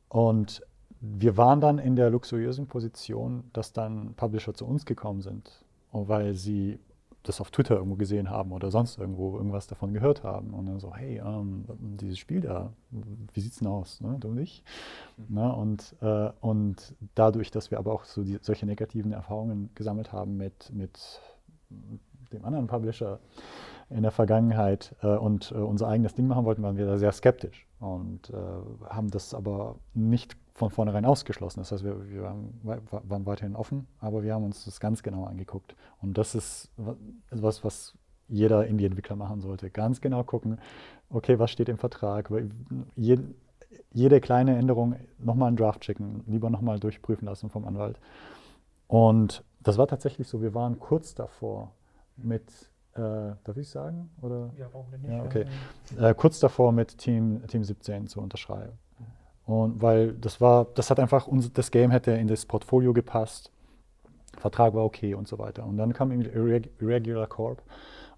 Und 0.08 0.62
wir 1.00 1.36
waren 1.36 1.60
dann 1.60 1.78
in 1.78 1.96
der 1.96 2.08
luxuriösen 2.08 2.66
Position, 2.66 3.44
dass 3.52 3.72
dann 3.72 4.14
Publisher 4.14 4.54
zu 4.54 4.66
uns 4.66 4.86
gekommen 4.86 5.20
sind, 5.20 5.64
weil 5.92 6.34
sie 6.34 6.78
das 7.24 7.40
auf 7.40 7.50
Twitter 7.50 7.76
irgendwo 7.76 7.96
gesehen 7.96 8.30
haben 8.30 8.52
oder 8.52 8.70
sonst 8.70 8.98
irgendwo 8.98 9.36
irgendwas 9.36 9.66
davon 9.66 9.92
gehört 9.92 10.22
haben. 10.22 10.52
Und 10.54 10.66
dann 10.66 10.78
so, 10.78 10.94
hey, 10.94 11.20
ähm, 11.24 11.64
dieses 11.80 12.18
Spiel 12.18 12.42
da, 12.42 12.72
wie 12.90 13.40
sieht's 13.40 13.58
denn 13.58 13.68
aus? 13.68 14.00
Ne? 14.00 14.16
Du 14.20 14.28
und 14.28 14.38
ich? 14.38 14.62
Mhm. 15.16 15.34
Ne? 15.34 15.52
Und, 15.54 15.96
äh, 16.02 16.30
und 16.40 16.94
dadurch, 17.14 17.50
dass 17.50 17.70
wir 17.70 17.78
aber 17.78 17.92
auch 17.92 18.04
so 18.04 18.22
die, 18.22 18.38
solche 18.40 18.66
negativen 18.66 19.12
Erfahrungen 19.12 19.70
gesammelt 19.74 20.12
haben 20.12 20.36
mit, 20.36 20.70
mit 20.72 21.20
dem 22.32 22.44
anderen 22.44 22.66
Publisher 22.66 23.20
in 23.90 24.02
der 24.02 24.12
Vergangenheit 24.12 24.94
äh, 25.02 25.08
und 25.08 25.50
äh, 25.50 25.54
unser 25.54 25.88
eigenes 25.88 26.14
Ding 26.14 26.26
machen 26.26 26.44
wollten, 26.44 26.62
waren 26.62 26.76
wir 26.76 26.86
da 26.86 26.98
sehr 26.98 27.12
skeptisch 27.12 27.66
und 27.80 28.30
äh, 28.30 28.34
haben 28.88 29.10
das 29.10 29.34
aber 29.34 29.76
nicht 29.94 30.36
von 30.54 30.70
vornherein 30.70 31.04
ausgeschlossen. 31.04 31.60
Das 31.60 31.72
heißt, 31.72 31.84
wir, 31.84 32.08
wir 32.08 32.22
waren, 32.22 32.60
waren, 32.62 33.26
weiterhin 33.26 33.56
offen, 33.56 33.88
aber 33.98 34.22
wir 34.22 34.34
haben 34.34 34.44
uns 34.44 34.64
das 34.64 34.78
ganz 34.78 35.02
genau 35.02 35.24
angeguckt. 35.24 35.74
Und 36.00 36.16
das 36.16 36.36
ist 36.36 36.70
etwas, 37.30 37.64
was 37.64 37.94
jeder 38.28 38.66
Indie-Entwickler 38.66 39.16
machen 39.16 39.40
sollte. 39.40 39.68
Ganz 39.68 40.00
genau 40.00 40.22
gucken, 40.22 40.58
okay, 41.10 41.38
was 41.38 41.50
steht 41.50 41.68
im 41.68 41.76
Vertrag? 41.76 42.30
Jede, 42.94 43.24
jede 43.92 44.20
kleine 44.20 44.56
Änderung 44.56 44.94
nochmal 45.18 45.48
einen 45.48 45.56
Draft 45.56 45.80
checken, 45.80 46.22
lieber 46.26 46.50
nochmal 46.50 46.78
durchprüfen 46.78 47.26
lassen 47.26 47.50
vom 47.50 47.66
Anwalt. 47.66 47.98
Und 48.86 49.42
das 49.60 49.76
war 49.76 49.88
tatsächlich 49.88 50.28
so, 50.28 50.40
wir 50.40 50.54
waren 50.54 50.78
kurz 50.78 51.16
davor 51.16 51.72
mit, 52.16 52.48
äh, 52.94 53.00
darf 53.42 53.56
ich 53.56 53.68
sagen? 53.68 54.10
Oder? 54.22 54.50
Ja, 54.56 54.68
warum 54.72 54.88
denn 54.92 55.00
nicht? 55.00 55.10
Ja, 55.10 55.24
okay. 55.24 55.46
Äh, 55.98 56.14
kurz 56.14 56.38
davor 56.38 56.70
mit 56.70 56.96
Team, 56.98 57.44
Team 57.48 57.64
17 57.64 58.06
zu 58.06 58.20
unterschreiben. 58.20 58.78
Und 59.46 59.82
weil 59.82 60.12
das 60.12 60.40
war, 60.40 60.66
das 60.74 60.90
hat 60.90 60.98
einfach, 60.98 61.26
uns, 61.26 61.52
das 61.52 61.70
Game 61.70 61.90
hätte 61.90 62.12
in 62.12 62.28
das 62.28 62.46
Portfolio 62.46 62.92
gepasst, 62.92 63.50
Vertrag 64.38 64.74
war 64.74 64.84
okay 64.84 65.14
und 65.14 65.28
so 65.28 65.38
weiter. 65.38 65.64
Und 65.64 65.76
dann 65.76 65.92
kam 65.92 66.10
Irregular 66.10 67.26
Corp 67.26 67.62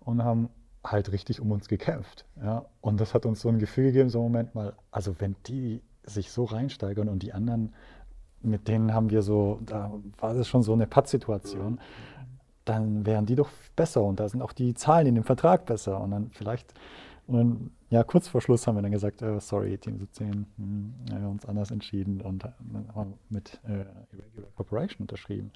und 0.04 0.24
haben 0.24 0.48
halt 0.84 1.12
richtig 1.12 1.40
um 1.40 1.50
uns 1.50 1.68
gekämpft. 1.68 2.24
Ja? 2.40 2.64
Und 2.80 3.00
das 3.00 3.12
hat 3.12 3.26
uns 3.26 3.40
so 3.40 3.48
ein 3.48 3.58
Gefühl 3.58 3.86
gegeben, 3.86 4.08
so 4.08 4.22
Moment 4.22 4.54
mal, 4.54 4.74
also 4.90 5.14
wenn 5.18 5.36
die 5.46 5.82
sich 6.04 6.30
so 6.30 6.44
reinsteigern 6.44 7.08
und 7.08 7.22
die 7.22 7.32
anderen, 7.32 7.74
mit 8.40 8.68
denen 8.68 8.94
haben 8.94 9.10
wir 9.10 9.22
so, 9.22 9.58
da 9.62 9.92
war 10.18 10.34
das 10.34 10.46
schon 10.46 10.62
so 10.62 10.72
eine 10.72 10.86
Pattsituation, 10.86 11.80
dann 12.64 13.04
wären 13.06 13.26
die 13.26 13.34
doch 13.34 13.50
besser 13.74 14.02
und 14.02 14.20
da 14.20 14.28
sind 14.28 14.42
auch 14.42 14.52
die 14.52 14.74
Zahlen 14.74 15.08
in 15.08 15.14
dem 15.16 15.24
Vertrag 15.24 15.66
besser 15.66 16.00
und 16.00 16.10
dann 16.12 16.30
vielleicht 16.30 16.72
und 17.26 17.70
ja, 17.90 18.02
kurz 18.02 18.28
vor 18.28 18.40
Schluss 18.40 18.66
haben 18.66 18.76
wir 18.76 18.82
dann 18.82 18.92
gesagt, 18.92 19.22
äh, 19.22 19.40
sorry, 19.40 19.78
Team 19.78 19.98
17, 19.98 20.46
hm, 20.56 20.94
wir 21.06 21.14
haben 21.16 21.32
uns 21.32 21.46
anders 21.46 21.70
entschieden 21.70 22.20
und 22.20 22.44
haben 22.94 23.14
mit 23.28 23.60
äh, 23.64 23.84
Irregular 24.12 24.50
Corporation 24.56 25.02
unterschrieben. 25.02 25.52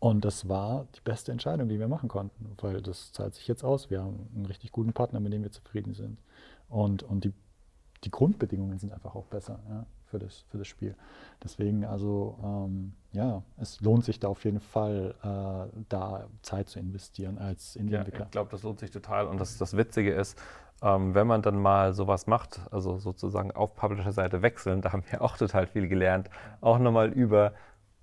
Und 0.00 0.24
das 0.24 0.48
war 0.48 0.86
die 0.94 1.00
beste 1.00 1.32
Entscheidung, 1.32 1.68
die 1.68 1.78
wir 1.78 1.88
machen 1.88 2.08
konnten, 2.08 2.52
weil 2.58 2.80
das 2.80 3.12
zahlt 3.12 3.34
sich 3.34 3.48
jetzt 3.48 3.64
aus. 3.64 3.90
Wir 3.90 4.02
haben 4.02 4.28
einen 4.34 4.46
richtig 4.46 4.70
guten 4.70 4.92
Partner, 4.92 5.18
mit 5.18 5.32
dem 5.32 5.42
wir 5.42 5.50
zufrieden 5.50 5.94
sind. 5.94 6.18
Und, 6.68 7.02
und 7.02 7.24
die, 7.24 7.32
die 8.04 8.10
Grundbedingungen 8.10 8.78
sind 8.78 8.92
einfach 8.92 9.16
auch 9.16 9.26
besser 9.26 9.58
ja, 9.68 9.86
für, 10.06 10.20
das, 10.20 10.44
für 10.50 10.58
das 10.58 10.68
Spiel. 10.68 10.94
Deswegen, 11.42 11.84
also 11.84 12.38
ähm, 12.44 12.92
ja, 13.12 13.42
es 13.56 13.80
lohnt 13.80 14.04
sich 14.04 14.20
da 14.20 14.28
auf 14.28 14.44
jeden 14.44 14.60
Fall, 14.60 15.14
äh, 15.22 15.80
da 15.88 16.28
Zeit 16.42 16.68
zu 16.68 16.78
investieren 16.78 17.38
als 17.38 17.74
Indie-Entwickler. 17.74 18.20
Ja, 18.20 18.26
ich 18.26 18.30
glaube, 18.30 18.50
das 18.52 18.62
lohnt 18.62 18.78
sich 18.78 18.92
total. 18.92 19.26
Und 19.26 19.40
das, 19.40 19.58
das 19.58 19.76
Witzige 19.76 20.12
ist, 20.12 20.40
ähm, 20.82 21.14
wenn 21.14 21.26
man 21.26 21.42
dann 21.42 21.60
mal 21.60 21.92
sowas 21.92 22.26
macht, 22.26 22.60
also 22.70 22.98
sozusagen 22.98 23.50
auf 23.52 23.74
Publisher-Seite 23.74 24.42
wechseln, 24.42 24.80
da 24.82 24.92
haben 24.92 25.04
wir 25.10 25.22
auch 25.22 25.36
total 25.36 25.66
viel 25.66 25.88
gelernt. 25.88 26.30
Auch 26.60 26.78
nochmal 26.78 27.10
über 27.10 27.52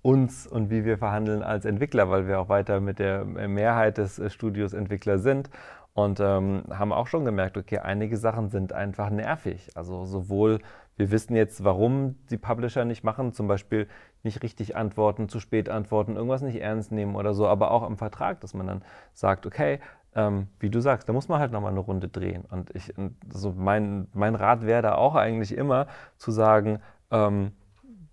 uns 0.02 0.46
und 0.46 0.70
wie 0.70 0.84
wir 0.84 0.98
verhandeln 0.98 1.42
als 1.42 1.64
Entwickler, 1.64 2.10
weil 2.10 2.28
wir 2.28 2.38
auch 2.38 2.48
weiter 2.48 2.80
mit 2.80 2.98
der 3.00 3.24
Mehrheit 3.24 3.98
des 3.98 4.18
äh, 4.18 4.30
Studios 4.30 4.72
Entwickler 4.72 5.18
sind 5.18 5.50
und 5.94 6.20
ähm, 6.20 6.64
haben 6.70 6.92
auch 6.92 7.06
schon 7.06 7.24
gemerkt, 7.24 7.56
okay, 7.56 7.78
einige 7.78 8.18
Sachen 8.18 8.50
sind 8.50 8.74
einfach 8.74 9.08
nervig. 9.08 9.70
Also 9.74 10.04
sowohl, 10.04 10.60
wir 10.96 11.10
wissen 11.10 11.34
jetzt, 11.34 11.64
warum 11.64 12.16
die 12.28 12.36
Publisher 12.36 12.84
nicht 12.84 13.02
machen, 13.02 13.32
zum 13.32 13.48
Beispiel 13.48 13.88
nicht 14.22 14.42
richtig 14.42 14.76
antworten, 14.76 15.30
zu 15.30 15.40
spät 15.40 15.70
antworten, 15.70 16.16
irgendwas 16.16 16.42
nicht 16.42 16.60
ernst 16.60 16.92
nehmen 16.92 17.16
oder 17.16 17.32
so, 17.32 17.48
aber 17.48 17.70
auch 17.70 17.88
im 17.88 17.96
Vertrag, 17.96 18.40
dass 18.42 18.52
man 18.52 18.66
dann 18.66 18.82
sagt, 19.14 19.46
okay, 19.46 19.80
ähm, 20.16 20.48
wie 20.58 20.70
du 20.70 20.80
sagst, 20.80 21.08
da 21.08 21.12
muss 21.12 21.28
man 21.28 21.38
halt 21.38 21.52
nochmal 21.52 21.70
eine 21.70 21.80
Runde 21.80 22.08
drehen. 22.08 22.44
Und 22.50 22.74
ich, 22.74 22.92
also 23.32 23.54
mein, 23.56 24.08
mein 24.12 24.34
Rat 24.34 24.66
wäre 24.66 24.82
da 24.82 24.94
auch 24.96 25.14
eigentlich 25.14 25.56
immer 25.56 25.86
zu 26.16 26.32
sagen, 26.32 26.80
ähm, 27.12 27.52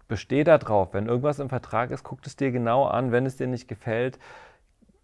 besteh 0.08 0.44
da 0.44 0.60
drauf. 0.60 0.90
Wenn 0.92 1.08
irgendwas 1.08 1.40
im 1.40 1.50
Vertrag 1.50 1.90
ist, 1.90 2.04
guck 2.04 2.20
es 2.26 2.36
dir 2.36 2.52
genau 2.52 2.86
an. 2.86 3.12
Wenn 3.12 3.26
es 3.26 3.38
dir 3.38 3.48
nicht 3.48 3.68
gefällt, 3.68 4.20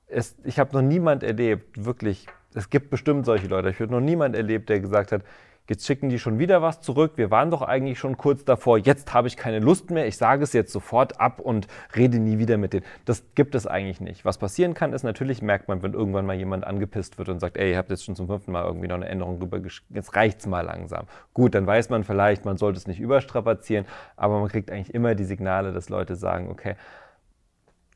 es, 0.08 0.36
ich 0.44 0.60
habe 0.60 0.74
noch 0.74 0.82
niemand 0.82 1.24
erlebt, 1.24 1.84
wirklich 1.84 2.28
es 2.54 2.70
gibt 2.70 2.90
bestimmt 2.90 3.26
solche 3.26 3.48
Leute. 3.48 3.70
Ich 3.70 3.80
habe 3.80 3.92
noch 3.92 4.00
niemand 4.00 4.36
erlebt, 4.36 4.70
der 4.70 4.80
gesagt 4.80 5.12
hat, 5.12 5.24
jetzt 5.70 5.86
schicken 5.86 6.10
die 6.10 6.20
schon 6.20 6.40
wieder 6.40 6.62
was 6.62 6.82
zurück. 6.82 7.14
Wir 7.16 7.32
waren 7.32 7.52
doch 7.52 7.62
eigentlich 7.62 8.00
schon 8.00 8.18
kurz 8.18 8.44
davor. 8.44 8.78
Jetzt 8.78 9.14
habe 9.14 9.28
ich 9.28 9.38
keine 9.38 9.60
Lust 9.60 9.92
mehr. 9.92 10.08
Ich 10.08 10.18
sage 10.18 10.44
es 10.44 10.54
jetzt 10.54 10.72
sofort 10.72 11.20
ab 11.20 11.40
und 11.40 11.68
rede 11.96 12.20
nie 12.20 12.40
wieder 12.40 12.58
mit 12.58 12.74
denen. 12.74 12.86
Das 13.06 13.24
gibt 13.36 13.56
es 13.56 13.68
eigentlich 13.68 14.02
nicht. 14.02 14.26
Was 14.26 14.38
passieren 14.38 14.74
kann, 14.74 14.94
ist 14.94 15.04
natürlich 15.04 15.42
merkt 15.42 15.68
man, 15.68 15.82
wenn 15.84 15.94
irgendwann 15.94 16.26
mal 16.26 16.36
jemand 16.36 16.66
angepisst 16.66 17.18
wird 17.18 17.30
und 17.30 17.40
sagt, 17.40 17.58
ey, 17.58 17.72
ihr 17.72 17.78
habt 17.78 17.90
jetzt 17.90 18.06
schon 18.06 18.16
zum 18.16 18.28
fünften 18.28 18.52
Mal 18.52 18.66
irgendwie 18.66 18.88
noch 18.88 18.96
eine 18.96 19.08
Änderung 19.08 19.40
drüber 19.40 19.60
Jetzt 19.90 20.16
reicht's 20.16 20.48
mal 20.48 20.62
langsam. 20.62 21.06
Gut, 21.34 21.54
dann 21.56 21.68
weiß 21.68 21.90
man 21.90 22.04
vielleicht, 22.04 22.46
man 22.46 22.58
sollte 22.58 22.78
es 22.78 22.88
nicht 22.88 23.00
überstrapazieren, 23.00 23.86
aber 24.16 24.40
man 24.40 24.50
kriegt 24.50 24.72
eigentlich 24.72 24.94
immer 24.94 25.16
die 25.16 25.26
Signale, 25.26 25.72
dass 25.74 25.90
Leute 25.90 26.16
sagen, 26.16 26.50
okay, 26.50 26.76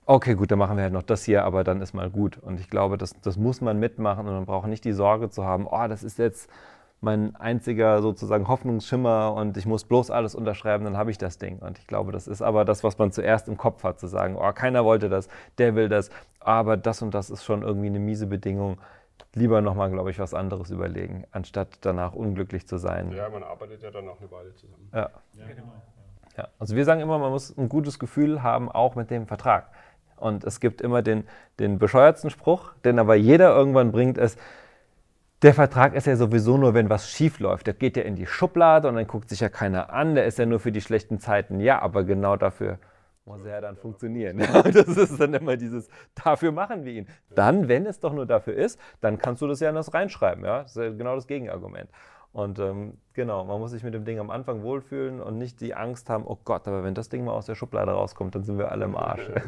okay, 0.06 0.36
gut, 0.36 0.52
dann 0.52 0.60
machen 0.60 0.76
wir 0.78 0.84
halt 0.84 0.94
noch 0.94 1.04
das 1.04 1.24
hier, 1.24 1.46
aber 1.46 1.64
dann 1.64 1.82
ist 1.82 1.94
mal 1.94 2.10
gut. 2.10 2.38
Und 2.38 2.60
ich 2.60 2.70
glaube, 2.70 2.98
das, 2.98 3.20
das 3.22 3.38
muss 3.38 3.62
man 3.62 3.80
mitmachen 3.80 4.28
und 4.28 4.34
man 4.34 4.46
braucht 4.46 4.68
nicht 4.68 4.84
die 4.84 4.92
Sorge 4.92 5.30
zu 5.30 5.46
haben, 5.46 5.68
oh, 5.68 5.88
das 5.88 6.04
ist 6.04 6.20
jetzt 6.20 6.50
mein 7.04 7.36
einziger 7.36 8.02
sozusagen 8.02 8.48
Hoffnungsschimmer 8.48 9.34
und 9.34 9.58
ich 9.58 9.66
muss 9.66 9.84
bloß 9.84 10.10
alles 10.10 10.36
unterschreiben, 10.36 10.86
dann 10.86 10.98
habe 10.98 11.12
ich 11.12 11.18
das 11.18 11.38
Ding. 11.38 11.60
Und 11.60 11.78
ich 11.78 11.86
glaube, 11.86 12.12
das 12.12 12.28
ist 12.28 12.42
aber 12.42 12.66
das, 12.66 12.84
was 12.84 12.98
man 12.98 13.12
zuerst 13.12 13.48
im 13.48 13.58
Kopf 13.58 13.84
hat, 13.84 14.00
zu 14.00 14.08
sagen, 14.08 14.36
oh, 14.38 14.52
keiner 14.54 14.86
wollte 14.86 15.10
das, 15.10 15.28
der 15.58 15.76
will 15.76 15.90
das, 15.90 16.10
aber 16.40 16.78
das 16.78 17.02
und 17.02 17.14
das 17.14 17.30
ist 17.30 17.44
schon 17.44 17.62
irgendwie 17.62 17.88
eine 17.88 18.00
miese 18.00 18.26
Bedingung. 18.26 18.78
Lieber 19.36 19.62
nochmal, 19.62 19.92
glaube 19.92 20.12
ich, 20.12 20.20
was 20.20 20.34
anderes 20.34 20.70
überlegen, 20.70 21.26
anstatt 21.32 21.80
danach 21.82 22.14
unglücklich 22.14 22.68
zu 22.68 22.78
sein. 22.78 23.12
Ja, 23.12 23.30
man 23.30 23.44
arbeitet 23.44 23.84
ja 23.84 23.92
dann 23.92 24.08
auch 24.08 24.20
eine 24.20 24.32
Weile 24.32 24.56
zusammen. 24.56 24.90
Ja. 24.94 25.10
ja, 25.34 25.46
genau. 25.48 25.74
Ja. 26.38 26.48
Also 26.58 26.76
wir 26.76 26.86
sagen 26.86 27.02
immer, 27.02 27.20
man 27.20 27.32
muss 27.32 27.56
ein 27.58 27.70
gutes 27.70 28.00
Gefühl 28.00 28.42
haben, 28.44 28.72
auch 28.72 28.96
mit 28.96 29.12
dem 29.12 29.28
Vertrag. 29.28 29.70
Und 30.18 30.44
es 30.46 30.60
gibt 30.60 30.82
immer 30.82 31.02
den, 31.02 31.26
den 31.60 31.80
bescheuertsten 31.80 32.30
Spruch, 32.30 32.74
den 32.86 32.98
aber 32.98 33.16
jeder 33.16 33.56
irgendwann 33.56 33.92
bringt, 33.92 34.18
ist, 34.18 34.40
der 35.44 35.54
Vertrag 35.54 35.94
ist 35.94 36.08
ja 36.08 36.16
sowieso 36.16 36.58
nur, 36.58 36.74
wenn 36.74 36.90
was 36.90 37.10
schief 37.10 37.40
läuft. 37.40 37.68
Der 37.68 37.74
geht 37.74 37.98
ja 37.98 38.04
in 38.04 38.16
die 38.16 38.26
Schublade 38.26 38.88
und 38.88 38.96
dann 38.96 39.08
guckt 39.08 39.30
sich 39.30 39.42
ja 39.42 39.50
keiner 39.50 39.92
an. 39.92 40.16
Der 40.16 40.26
ist 40.26 40.40
ja 40.40 40.46
nur 40.46 40.60
für 40.60 40.72
die 40.72 40.82
schlechten 40.82 41.20
Zeiten. 41.20 41.60
Ja, 41.60 41.82
aber 41.82 42.06
genau 42.06 42.38
dafür 42.38 42.80
muss 43.26 43.44
er 43.46 43.62
dann 43.62 43.76
funktionieren. 43.76 44.38
das 44.64 44.88
ist 44.88 45.20
dann 45.20 45.34
immer 45.34 45.58
dieses, 45.58 45.90
dafür 46.16 46.52
machen 46.52 46.86
wir 46.86 46.94
ihn. 46.94 47.08
Dann, 47.30 47.68
wenn 47.68 47.86
es 47.86 48.00
doch 48.00 48.14
nur 48.14 48.26
dafür 48.26 48.54
ist, 48.54 48.80
dann 49.02 49.18
kannst 49.18 49.42
du 49.42 49.48
das 49.48 49.60
ja 49.60 49.70
in 49.70 49.76
das 49.76 49.94
reinschreiben. 49.94 50.44
Ja? 50.44 50.64
Das 50.64 50.76
ist 50.76 50.82
ja 50.82 50.90
genau 50.90 51.16
das 51.16 51.28
Gegenargument. 51.28 51.90
Und 52.34 52.58
ähm, 52.58 52.98
genau, 53.14 53.46
man 53.46 53.60
muss 53.60 53.70
sich 53.70 53.84
mit 53.84 53.94
dem 53.94 54.06
Ding 54.06 54.18
am 54.18 54.32
Anfang 54.32 54.64
wohlfühlen 54.64 55.22
und 55.22 55.38
nicht 55.38 55.62
die 55.62 55.76
Angst 55.76 56.10
haben, 56.10 56.26
oh 56.26 56.40
Gott, 56.44 56.68
aber 56.68 56.84
wenn 56.84 56.96
das 56.96 57.08
Ding 57.08 57.24
mal 57.24 57.32
aus 57.32 57.46
der 57.46 57.54
Schublade 57.54 57.92
rauskommt, 57.92 58.34
dann 58.34 58.44
sind 58.44 58.58
wir 58.58 58.72
alle 58.72 58.86
im 58.86 58.96
Arsch. 58.96 59.30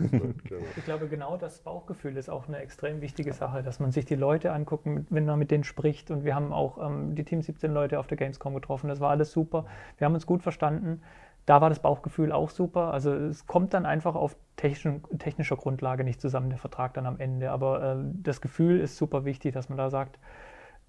Ich 0.78 0.86
glaube, 0.86 1.08
genau 1.08 1.36
das 1.36 1.60
Bauchgefühl 1.60 2.16
ist 2.16 2.30
auch 2.30 2.48
eine 2.48 2.60
extrem 2.60 3.02
wichtige 3.02 3.34
Sache, 3.34 3.64
dass 3.64 3.80
man 3.80 3.92
sich 3.92 4.06
die 4.06 4.16
Leute 4.16 4.52
anguckt, 4.52 4.86
wenn 5.10 5.26
man 5.26 5.40
mit 5.40 5.50
denen 5.50 5.64
spricht. 5.64 6.12
Und 6.12 6.24
wir 6.24 6.36
haben 6.36 6.54
auch 6.54 6.78
ähm, 6.78 7.16
die 7.16 7.24
Team 7.24 7.42
17 7.42 7.74
Leute 7.74 8.00
auf 8.00 8.06
der 8.06 8.18
Gamescom 8.18 8.54
getroffen. 8.54 8.88
Das 8.88 9.00
war 9.00 9.10
alles 9.10 9.32
super. 9.32 9.66
Wir 9.98 10.06
haben 10.06 10.14
uns 10.14 10.28
gut 10.28 10.44
verstanden. 10.44 11.02
Da 11.48 11.62
war 11.62 11.70
das 11.70 11.80
Bauchgefühl 11.80 12.32
auch 12.32 12.52
super. 12.52 12.94
Also 12.94 13.14
es 13.14 13.48
kommt 13.48 13.74
dann 13.74 13.86
einfach 13.86 14.14
auf 14.14 14.36
technischen, 14.58 15.02
technischer 15.18 15.56
Grundlage 15.56 16.04
nicht 16.04 16.22
zusammen, 16.22 16.50
der 16.50 16.60
Vertrag 16.60 16.94
dann 16.94 17.08
am 17.08 17.20
Ende. 17.20 17.50
Aber 17.52 17.84
äh, 17.84 17.96
das 18.22 18.42
Gefühl 18.42 18.80
ist 18.80 18.98
super 18.98 19.26
wichtig, 19.26 19.54
dass 19.54 19.70
man 19.70 19.78
da 19.78 19.90
sagt, 19.90 20.20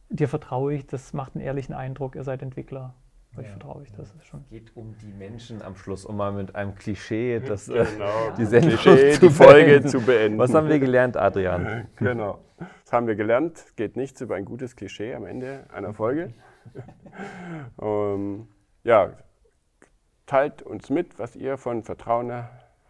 dir 0.09 0.29
vertraue 0.29 0.75
ich, 0.75 0.87
das 0.87 1.13
macht 1.13 1.35
einen 1.35 1.45
ehrlichen 1.45 1.75
Eindruck, 1.75 2.15
ihr 2.15 2.25
seid 2.25 2.43
Entwickler. 2.43 2.95
Euch 3.37 3.45
ja, 3.45 3.51
vertraue 3.51 3.83
ich, 3.83 3.93
das 3.93 4.15
ist 4.15 4.25
schon. 4.25 4.41
Es 4.41 4.49
geht 4.49 4.77
um 4.77 4.97
die 4.99 5.13
Menschen 5.13 5.61
am 5.61 5.77
Schluss, 5.77 6.07
um 6.07 6.17
mal 6.17 6.33
mit 6.33 6.55
einem 6.55 6.75
Klischee 6.75 7.41
das, 7.41 7.69
äh, 7.69 7.85
genau. 7.85 8.31
die 8.39 8.47
Sendung 8.47 8.79
Klischee, 8.79 9.13
zu 9.13 9.29
die 9.29 9.31
Folge 9.31 9.73
beenden. 9.73 9.89
zu 9.89 10.01
beenden. 10.01 10.39
Was 10.39 10.55
haben 10.55 10.69
wir 10.69 10.79
gelernt, 10.79 11.17
Adrian? 11.17 11.87
Genau, 11.97 12.39
das 12.59 12.93
haben 12.93 13.07
wir 13.07 13.15
gelernt. 13.15 13.59
Es 13.59 13.77
geht 13.77 13.97
nichts 13.97 14.23
über 14.23 14.37
ein 14.37 14.47
gutes 14.47 14.75
Klischee 14.75 15.15
am 15.15 15.27
Ende 15.27 15.67
einer 15.71 15.93
Folge. 15.93 16.33
um, 17.77 18.49
ja, 18.85 19.13
teilt 20.25 20.63
uns 20.63 20.89
mit, 20.89 21.19
was 21.19 21.37
ihr 21.37 21.59
von 21.59 21.83
Vertrauen 21.83 22.33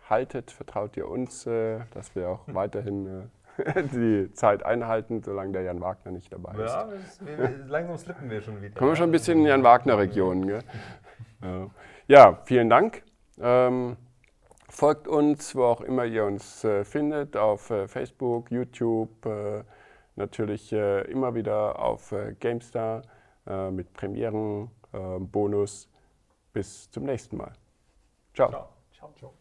haltet. 0.08 0.52
Vertraut 0.52 0.96
ihr 0.96 1.08
uns, 1.08 1.44
äh, 1.46 1.80
dass 1.90 2.14
wir 2.14 2.28
auch 2.28 2.44
weiterhin 2.46 3.06
äh, 3.06 3.22
die 3.92 4.32
Zeit 4.32 4.64
einhalten, 4.64 5.22
solange 5.22 5.52
der 5.52 5.62
Jan 5.62 5.80
Wagner 5.80 6.12
nicht 6.12 6.32
dabei 6.32 6.52
ist. 6.64 6.72
Ja, 6.72 6.88
wir, 7.20 7.66
langsam 7.66 7.96
slippen 7.96 8.30
wir 8.30 8.40
schon 8.40 8.60
wieder. 8.62 8.74
Kommen 8.74 8.90
wir 8.90 8.96
schon 8.96 9.08
ein 9.08 9.12
bisschen 9.12 9.40
in 9.40 9.46
Jan 9.46 9.64
Wagner-Regionen. 9.64 10.62
Ja. 11.42 11.70
ja, 12.08 12.38
vielen 12.44 12.70
Dank. 12.70 13.02
Ähm, 13.38 13.98
folgt 14.70 15.06
uns, 15.06 15.54
wo 15.54 15.64
auch 15.64 15.82
immer 15.82 16.06
ihr 16.06 16.24
uns 16.24 16.64
äh, 16.64 16.82
findet, 16.82 17.36
auf 17.36 17.70
äh, 17.70 17.86
Facebook, 17.86 18.50
YouTube, 18.50 19.26
äh, 19.26 19.62
natürlich 20.16 20.72
äh, 20.72 21.02
immer 21.02 21.34
wieder 21.34 21.78
auf 21.78 22.12
äh, 22.12 22.34
GameStar 22.40 23.02
äh, 23.46 23.70
mit 23.70 23.92
Premieren, 23.92 24.70
Bonus. 25.18 25.90
Bis 26.54 26.90
zum 26.90 27.04
nächsten 27.04 27.36
Mal. 27.36 27.52
Ciao. 28.32 28.48
Ciao. 28.50 29.12
Ciao. 29.18 29.36